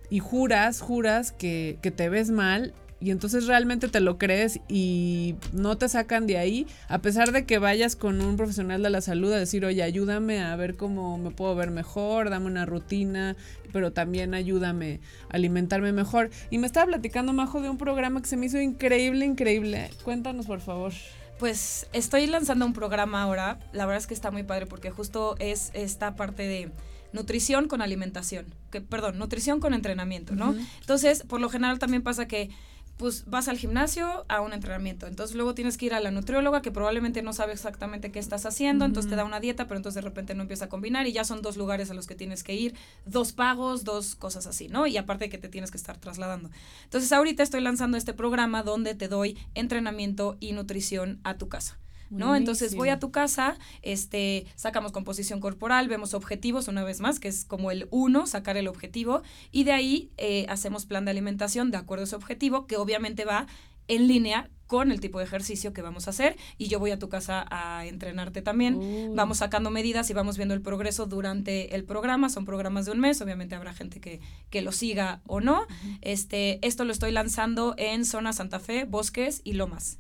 [0.10, 5.36] y juras, juras que, que te ves mal y entonces realmente te lo crees y
[5.54, 9.02] no te sacan de ahí, a pesar de que vayas con un profesional de la
[9.02, 13.36] salud a decir, oye, ayúdame a ver cómo me puedo ver mejor, dame una rutina,
[13.72, 16.32] pero también ayúdame a alimentarme mejor.
[16.50, 19.92] Y me estaba platicando, Majo, de un programa que se me hizo increíble, increíble.
[20.04, 20.94] Cuéntanos, por favor.
[21.38, 25.36] Pues estoy lanzando un programa ahora, la verdad es que está muy padre porque justo
[25.38, 26.72] es esta parte de
[27.14, 30.56] nutrición con alimentación, que, perdón, nutrición con entrenamiento, ¿no?
[30.82, 32.50] Entonces, por lo general también pasa que
[32.98, 35.08] pues vas al gimnasio a un entrenamiento.
[35.08, 38.46] Entonces luego tienes que ir a la nutrióloga que probablemente no sabe exactamente qué estás
[38.46, 41.14] haciendo, entonces te da una dieta, pero entonces de repente no empieza a combinar y
[41.14, 42.76] ya son dos lugares a los que tienes que ir,
[43.06, 44.88] dos pagos, dos cosas así, ¿no?
[44.88, 46.50] Y aparte que te tienes que estar trasladando.
[46.84, 51.78] Entonces ahorita estoy lanzando este programa donde te doy entrenamiento y nutrición a tu casa.
[52.10, 52.36] ¿No?
[52.36, 57.28] Entonces voy a tu casa, este, sacamos composición corporal, vemos objetivos una vez más, que
[57.28, 61.72] es como el uno, sacar el objetivo, y de ahí eh, hacemos plan de alimentación
[61.72, 63.48] de acuerdo a ese objetivo, que obviamente va
[63.88, 67.00] en línea con el tipo de ejercicio que vamos a hacer y yo voy a
[67.00, 69.16] tu casa a entrenarte también.
[69.16, 72.30] Vamos sacando medidas y vamos viendo el progreso durante el programa.
[72.30, 75.66] Son programas de un mes, obviamente habrá gente que, que lo siga o no.
[76.02, 79.98] este, esto lo estoy lanzando en zona Santa Fe, Bosques y Lomas.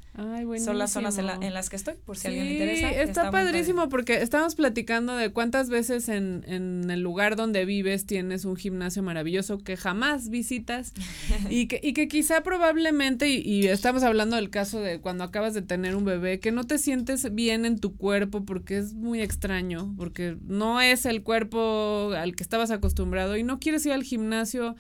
[0.58, 2.90] Son las zonas en, las que estoy, por si alguien le interesa.
[2.90, 8.44] Está, padrísimo porque estamos platicando de cuántas veces en, en, el lugar donde vives tienes
[8.44, 10.94] un gimnasio maravilloso que jamás visitas
[11.52, 15.54] y, que, y que quizá probablemente, y, y estamos hablando del caso de cuando acabas
[15.54, 19.22] de tener un bebé, que no te sientes bien en tu cuerpo porque es muy
[19.22, 24.02] extraño, porque no es el cuerpo al que estabas acostumbrado y no quieres ir al
[24.02, 24.76] gimnasio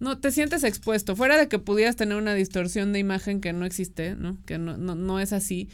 [0.00, 3.64] no te sientes expuesto, fuera de que pudieras tener una distorsión de imagen que no
[3.64, 4.38] existe, ¿no?
[4.44, 5.70] Que no, no, no es así.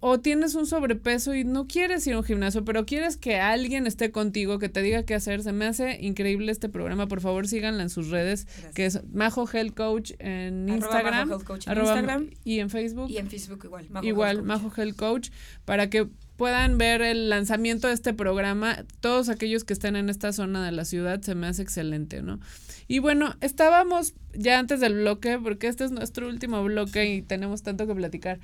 [0.00, 3.86] O tienes un sobrepeso y no quieres ir a un gimnasio, pero quieres que alguien
[3.86, 5.42] esté contigo, que te diga qué hacer.
[5.42, 7.08] Se me hace increíble este programa.
[7.08, 12.30] Por favor, síganla en sus redes, que es Majo Health Coach en Instagram.
[12.44, 13.10] Y en Facebook.
[13.10, 13.86] Y en Facebook igual.
[14.02, 15.30] igual, Majo Health Coach,
[15.64, 18.84] para que puedan ver el lanzamiento de este programa.
[19.00, 22.40] Todos aquellos que estén en esta zona de la ciudad, se me hace excelente, ¿no?
[22.88, 27.62] Y bueno, estábamos ya antes del bloque, porque este es nuestro último bloque y tenemos
[27.62, 28.40] tanto que platicar.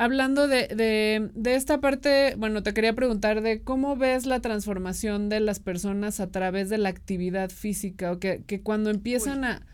[0.00, 5.28] Hablando de, de, de, esta parte, bueno, te quería preguntar de cómo ves la transformación
[5.28, 9.66] de las personas a través de la actividad física, o que, que cuando empiezan a,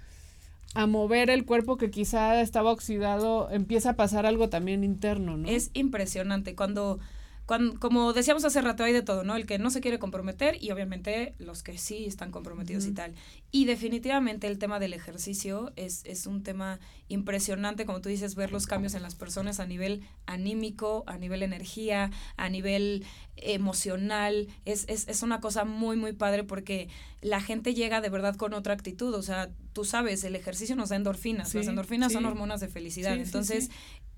[0.74, 5.48] a, mover el cuerpo que quizá estaba oxidado, empieza a pasar algo también interno, ¿no?
[5.48, 6.56] Es impresionante.
[6.56, 6.98] Cuando
[7.46, 9.36] como decíamos hace rato, hay de todo, ¿no?
[9.36, 13.14] El que no se quiere comprometer y obviamente los que sí están comprometidos y tal.
[13.52, 18.50] Y definitivamente el tema del ejercicio es, es un tema impresionante, como tú dices, ver
[18.50, 23.04] los cambios en las personas a nivel anímico, a nivel energía, a nivel
[23.36, 24.48] emocional.
[24.64, 26.88] Es, es, es una cosa muy, muy padre porque
[27.20, 29.14] la gente llega de verdad con otra actitud.
[29.14, 31.54] O sea, tú sabes, el ejercicio nos da endorfinas.
[31.54, 33.14] las endorfinas son hormonas de felicidad.
[33.14, 33.70] Entonces,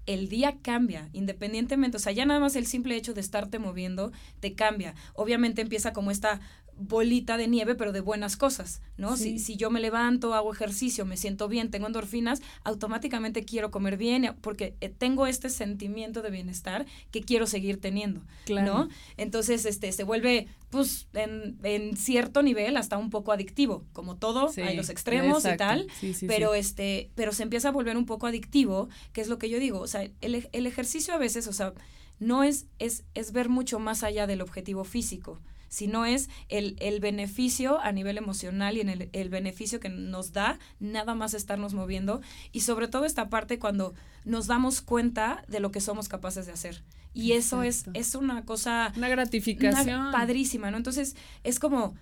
[0.08, 4.10] el día cambia, independientemente, o sea, ya nada más el simple hecho de estarte moviendo
[4.40, 4.94] te cambia.
[5.12, 6.40] Obviamente empieza como esta
[6.78, 9.16] bolita de nieve, pero de buenas cosas, ¿no?
[9.16, 13.96] Si, si yo me levanto, hago ejercicio, me siento bien, tengo endorfinas, automáticamente quiero comer
[13.96, 18.88] bien, porque eh, tengo este sentimiento de bienestar que quiero seguir teniendo, ¿no?
[19.16, 24.50] Entonces, este, se vuelve, pues, en, en, cierto nivel hasta un poco adictivo, como todo,
[24.56, 25.86] hay los extremos y tal,
[26.26, 29.58] pero este, pero se empieza a volver un poco adictivo, que es lo que yo
[29.58, 31.72] digo, o sea, el, el ejercicio a veces, o sea,
[32.20, 37.00] no es, es, es ver mucho más allá del objetivo físico, sino es el, el
[37.00, 41.74] beneficio a nivel emocional y en el, el, beneficio que nos da nada más estarnos
[41.74, 42.20] moviendo
[42.52, 43.94] y sobre todo esta parte cuando
[44.24, 46.82] nos damos cuenta de lo que somos capaces de hacer.
[47.14, 48.92] Y eso es, es una cosa...
[48.96, 50.12] Una gratificación.
[50.12, 50.76] padrísima, ¿no?
[50.76, 51.94] Entonces es como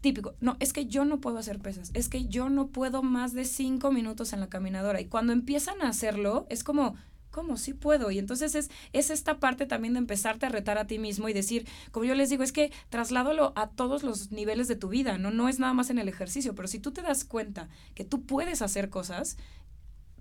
[0.00, 3.32] típico, no, es que yo no puedo hacer pesas, es que yo no puedo más
[3.34, 5.00] de cinco minutos en la caminadora.
[5.00, 6.96] Y cuando empiezan a hacerlo, es como,
[7.38, 7.56] ¿cómo?
[7.56, 8.10] Sí puedo.
[8.10, 11.32] Y entonces es, es esta parte también de empezarte a retar a ti mismo y
[11.32, 15.18] decir, como yo les digo, es que trasládalo a todos los niveles de tu vida,
[15.18, 15.30] ¿no?
[15.30, 18.26] No es nada más en el ejercicio, pero si tú te das cuenta que tú
[18.26, 19.36] puedes hacer cosas,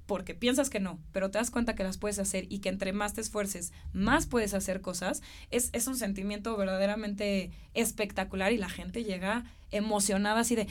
[0.06, 2.94] porque piensas que no, pero te das cuenta que las puedes hacer y que entre
[2.94, 8.70] más te esfuerces, más puedes hacer cosas, es, es un sentimiento verdaderamente espectacular y la
[8.70, 10.68] gente llega emocionada así de,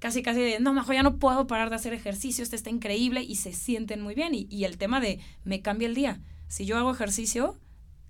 [0.00, 3.22] casi casi de, no, Majo, ya no puedo parar de hacer ejercicio, este está increíble
[3.22, 4.34] y se sienten muy bien.
[4.34, 6.20] Y, y el tema de, me cambia el día.
[6.48, 7.56] Si yo hago ejercicio,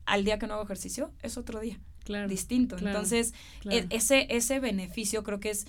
[0.06, 1.78] al día que no hago ejercicio, es otro día.
[2.04, 2.76] Claro, distinto.
[2.76, 3.78] claro, Entonces, claro.
[3.78, 5.66] e- ese, ese beneficio creo que es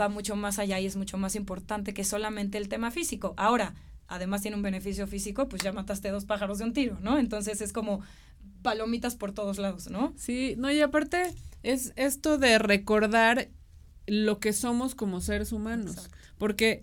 [0.00, 3.34] va mucho más allá y es mucho más importante que solamente el tema físico.
[3.36, 3.74] Ahora,
[4.06, 7.18] además tiene un beneficio físico, pues ya mataste dos pájaros de un tiro, ¿no?
[7.18, 8.00] Entonces es como
[8.62, 10.14] palomitas por todos lados, ¿no?
[10.16, 13.48] Sí, no, y aparte es esto de recordar
[14.06, 16.16] lo que somos como seres humanos, Exacto.
[16.38, 16.82] porque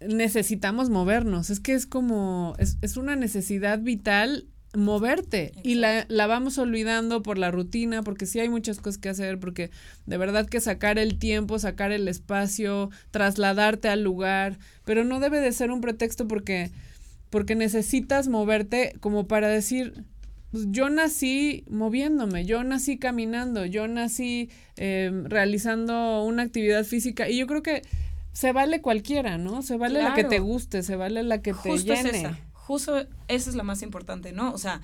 [0.00, 4.46] necesitamos movernos, es que es como, es, es una necesidad vital
[4.76, 9.08] moverte y la, la vamos olvidando por la rutina, porque sí hay muchas cosas que
[9.08, 9.70] hacer, porque
[10.06, 15.40] de verdad que sacar el tiempo, sacar el espacio, trasladarte al lugar, pero no debe
[15.40, 16.70] de ser un pretexto porque,
[17.30, 20.04] porque necesitas moverte como para decir,
[20.50, 27.38] pues yo nací moviéndome, yo nací caminando, yo nací eh, realizando una actividad física y
[27.38, 27.82] yo creo que
[28.32, 29.62] se vale cualquiera, ¿no?
[29.62, 32.10] Se vale la que te guste, se vale la que te es llene.
[32.10, 32.38] esa.
[32.52, 34.52] Justo esa es la más importante, ¿no?
[34.52, 34.82] O sea,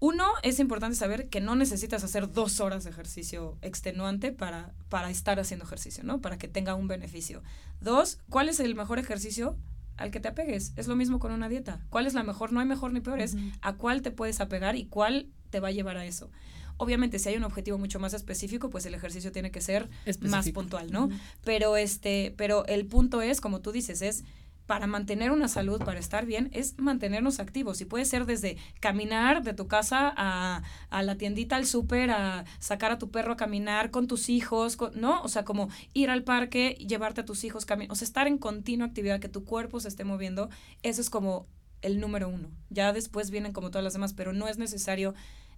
[0.00, 5.10] uno, es importante saber que no necesitas hacer dos horas de ejercicio extenuante para, para
[5.10, 6.20] estar haciendo ejercicio, ¿no?
[6.20, 7.42] Para que tenga un beneficio.
[7.80, 9.56] Dos, ¿cuál es el mejor ejercicio?
[10.00, 10.72] Al que te apegues.
[10.76, 11.80] Es lo mismo con una dieta.
[11.90, 12.52] ¿Cuál es la mejor?
[12.52, 13.20] No hay mejor ni peor.
[13.20, 16.30] Es a cuál te puedes apegar y cuál te va a llevar a eso.
[16.78, 19.90] Obviamente, si hay un objetivo mucho más específico, pues el ejercicio tiene que ser
[20.22, 21.10] más puntual, ¿no?
[21.44, 24.24] Pero este, pero el punto es, como tú dices, es
[24.70, 27.80] para mantener una salud, para estar bien, es mantenernos activos.
[27.80, 32.44] Y puede ser desde caminar de tu casa a, a la tiendita, al súper, a
[32.60, 35.22] sacar a tu perro a caminar con tus hijos, ¿no?
[35.22, 38.38] O sea, como ir al parque, llevarte a tus hijos, cami- o sea, estar en
[38.38, 40.50] continua actividad, que tu cuerpo se esté moviendo,
[40.84, 41.48] eso es como
[41.82, 42.48] el número uno.
[42.68, 45.14] Ya después vienen como todas las demás, pero no es necesario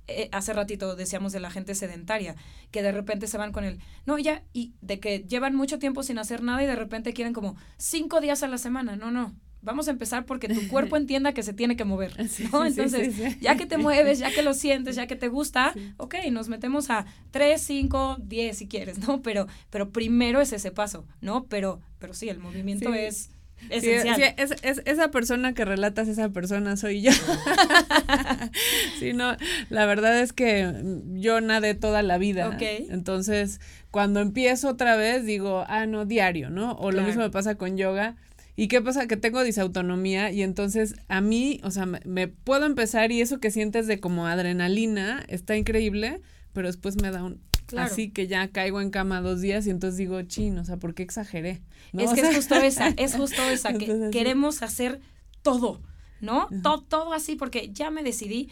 [0.09, 2.35] eh, hace ratito decíamos de la gente sedentaria,
[2.71, 6.03] que de repente se van con el, no, ya, y de que llevan mucho tiempo
[6.03, 8.97] sin hacer nada y de repente quieren como cinco días a la semana.
[8.97, 9.35] No, no.
[9.65, 12.29] Vamos a empezar porque tu cuerpo entienda que se tiene que mover, ¿no?
[12.29, 13.39] sí, Entonces, sí, sí.
[13.41, 16.91] ya que te mueves, ya que lo sientes, ya que te gusta, ok, nos metemos
[16.91, 19.23] a tres, cinco, diez si quieres, ¿no?
[19.23, 21.45] Pero, pero primero es ese paso, ¿no?
[21.45, 23.31] Pero, pero sí, el movimiento es
[23.71, 24.17] esencial.
[24.17, 27.13] sí, es, es- esa persona que relatas, esa persona soy yo.
[28.99, 29.37] sí, no,
[29.71, 30.73] la verdad es que
[31.15, 32.49] yo nadé toda la vida.
[32.91, 33.61] Entonces,
[33.91, 36.73] cuando empiezo otra vez, digo, ah, no, diario, ¿no?
[36.73, 38.17] O lo mismo me pasa con yoga.
[38.55, 39.07] ¿Y qué pasa?
[39.07, 43.41] Que tengo disautonomía y entonces a mí, o sea, me, me puedo empezar y eso
[43.41, 46.21] que sientes de como adrenalina está increíble,
[46.53, 47.41] pero después me da un...
[47.73, 47.91] Claro.
[47.91, 50.95] Así que ya caigo en cama dos días y entonces digo, chin, o sea, ¿por
[50.95, 51.63] qué exageré?
[51.93, 52.03] ¿No?
[52.03, 55.01] Es O que sea, es justo esa, es justo esa, que Entonces, queremos hacer
[55.43, 55.81] todo,
[56.21, 56.49] ¿no?
[56.63, 58.51] Todo, todo así, porque ya me decidí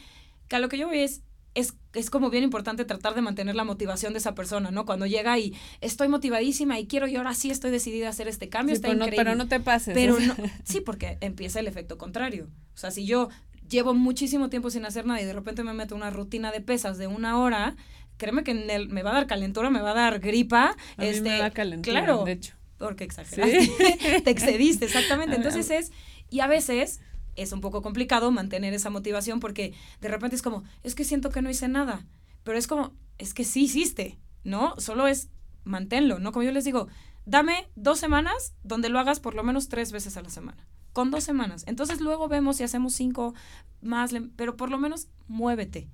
[0.49, 1.23] que a lo que yo voy es,
[1.55, 4.87] es, es como bien importante tratar de mantener la motivación de esa persona, ¿no?
[4.87, 8.49] Cuando llega y estoy motivadísima y quiero y ahora sí estoy decidida a hacer este
[8.49, 9.95] cambio, Sí, está pero, no, pero no te pases.
[9.95, 12.49] Pero no, sí, porque empieza el efecto contrario.
[12.75, 13.29] O sea, si yo
[13.69, 16.99] llevo muchísimo tiempo sin hacer nada y de repente me meto una rutina de pesas
[16.99, 17.77] de una hora,
[18.21, 20.77] créeme que en el- me va a dar calentura, me va a dar gripa.
[20.97, 22.55] A mí este, me da calentura, claro, de hecho.
[22.79, 25.35] porque exageraste, te excediste, exactamente.
[25.41, 25.91] Entonces es,
[26.29, 27.01] y a veces
[27.35, 31.31] es un poco complicado mantener esa motivación porque de repente es como, es que siento
[31.31, 32.07] que no hice nada,
[32.45, 34.75] pero es como, es que sí hiciste, ¿no?
[34.79, 35.31] Solo es
[35.65, 36.33] manténlo, ¿no?
[36.33, 36.89] Como yo les digo,
[37.25, 40.67] dame dos semanas donde lo hagas por lo menos tres veces a la semana.
[40.93, 41.65] Con dos semanas.
[41.69, 43.33] Entonces luego vemos si hacemos cinco
[43.81, 45.89] más, pero por lo menos muévete.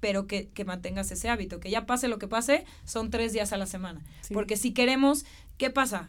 [0.00, 3.52] Pero que, que mantengas ese hábito, que ya pase lo que pase, son tres días
[3.52, 4.04] a la semana.
[4.20, 4.34] Sí.
[4.34, 5.24] Porque si queremos,
[5.56, 6.08] ¿qué pasa?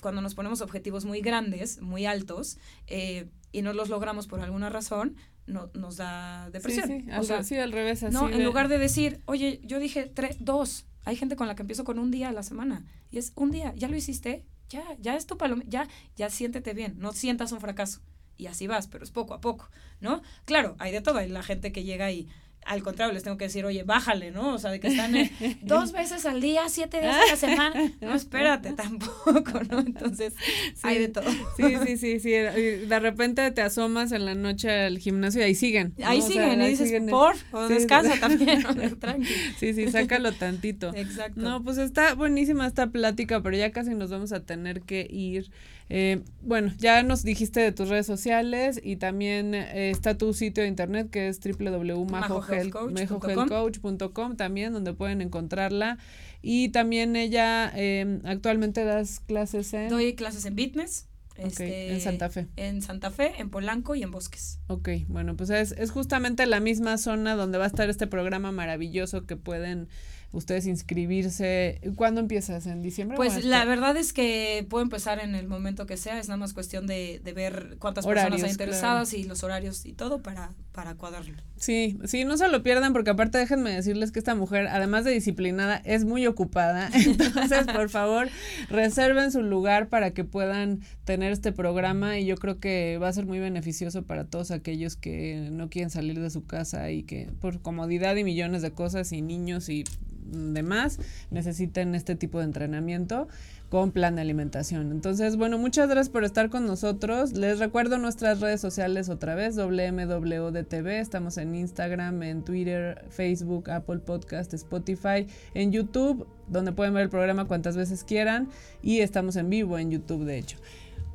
[0.00, 4.68] Cuando nos ponemos objetivos muy grandes, muy altos, eh, y no los logramos por alguna
[4.68, 5.16] razón,
[5.46, 6.86] no, nos da depresión.
[6.86, 8.02] Sí, sí, O sea, sí, al revés.
[8.02, 10.86] Así no, en lugar de decir, oye, yo dije tres, dos.
[11.04, 12.84] Hay gente con la que empiezo con un día a la semana.
[13.10, 16.74] Y es un día, ya lo hiciste, ya, ya es tu paloma, ya, ya siéntete
[16.74, 18.00] bien, no sientas un fracaso.
[18.36, 19.70] Y así vas, pero es poco a poco,
[20.00, 20.22] ¿no?
[20.44, 22.28] Claro, hay de todo, hay la gente que llega y
[22.66, 24.54] al contrario, les tengo que decir, oye, bájale, ¿no?
[24.54, 25.30] O sea, de que están eh,
[25.62, 27.92] dos veces al día, siete días a la semana.
[28.00, 29.80] No, espérate, tampoco, ¿no?
[29.80, 30.34] Entonces,
[30.82, 31.24] hay de todo.
[31.56, 32.30] Sí, sí, sí, sí.
[32.30, 35.94] De repente te asomas en la noche al gimnasio y ahí siguen.
[35.98, 36.06] ¿no?
[36.06, 37.06] Ahí O sea, siguen, y dices, siguen.
[37.06, 38.20] por, o Sí, descansa sí.
[38.20, 38.96] también, ¿no?
[38.98, 39.34] tranqui.
[39.58, 40.92] Sí, sí, sácalo tantito.
[40.94, 41.40] Exacto.
[41.40, 45.50] No, pues está buenísima esta plática, pero ya casi nos vamos a tener que ir.
[45.92, 50.62] Eh, bueno, ya nos dijiste de tus redes sociales y también eh, está tu sitio
[50.62, 52.49] de internet que es majohealthcoach.com.
[52.50, 55.98] www.majohealthcoach.com también, donde pueden encontrarla.
[56.42, 59.88] Y también ella eh, actualmente das clases en...
[59.88, 61.06] Doy clases en Fitness.
[61.38, 62.48] Ok, este, en Santa Fe.
[62.56, 64.58] En Santa Fe, en Polanco y en Bosques.
[64.66, 68.52] Ok, bueno, pues es, es justamente la misma zona donde va a estar este programa
[68.52, 69.88] maravilloso que pueden
[70.32, 71.80] ustedes inscribirse.
[71.96, 72.66] ¿Cuándo empiezas?
[72.66, 73.16] ¿En diciembre?
[73.16, 76.52] Pues la verdad es que puede empezar en el momento que sea, es nada más
[76.52, 80.94] cuestión de, de ver cuántas personas hay interesadas y los horarios y todo para, para
[80.94, 81.36] cuadrarlo.
[81.56, 85.10] Sí, sí, no se lo pierdan porque aparte déjenme decirles que esta mujer, además de
[85.10, 86.90] disciplinada, es muy ocupada.
[86.94, 88.28] Entonces, por favor,
[88.68, 93.12] reserven su lugar para que puedan tener este programa y yo creo que va a
[93.12, 97.28] ser muy beneficioso para todos aquellos que no quieren salir de su casa y que
[97.40, 99.84] por comodidad y millones de cosas y niños y
[100.30, 100.98] demás
[101.30, 103.28] necesiten este tipo de entrenamiento
[103.70, 104.90] con plan de alimentación.
[104.90, 107.32] Entonces, bueno, muchas gracias por estar con nosotros.
[107.32, 110.88] Les recuerdo nuestras redes sociales otra vez, WMWDTV.
[110.98, 117.10] Estamos en Instagram, en Twitter, Facebook, Apple Podcast, Spotify, en YouTube, donde pueden ver el
[117.10, 118.48] programa cuantas veces quieran.
[118.82, 120.58] Y estamos en vivo en YouTube, de hecho.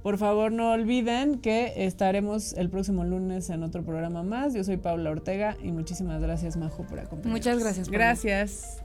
[0.01, 4.53] Por favor, no olviden que estaremos el próximo lunes en otro programa más.
[4.53, 7.31] Yo soy Paula Ortega y muchísimas gracias, Majo, por acompañarnos.
[7.33, 7.89] Muchas gracias.
[7.89, 8.84] Gracias.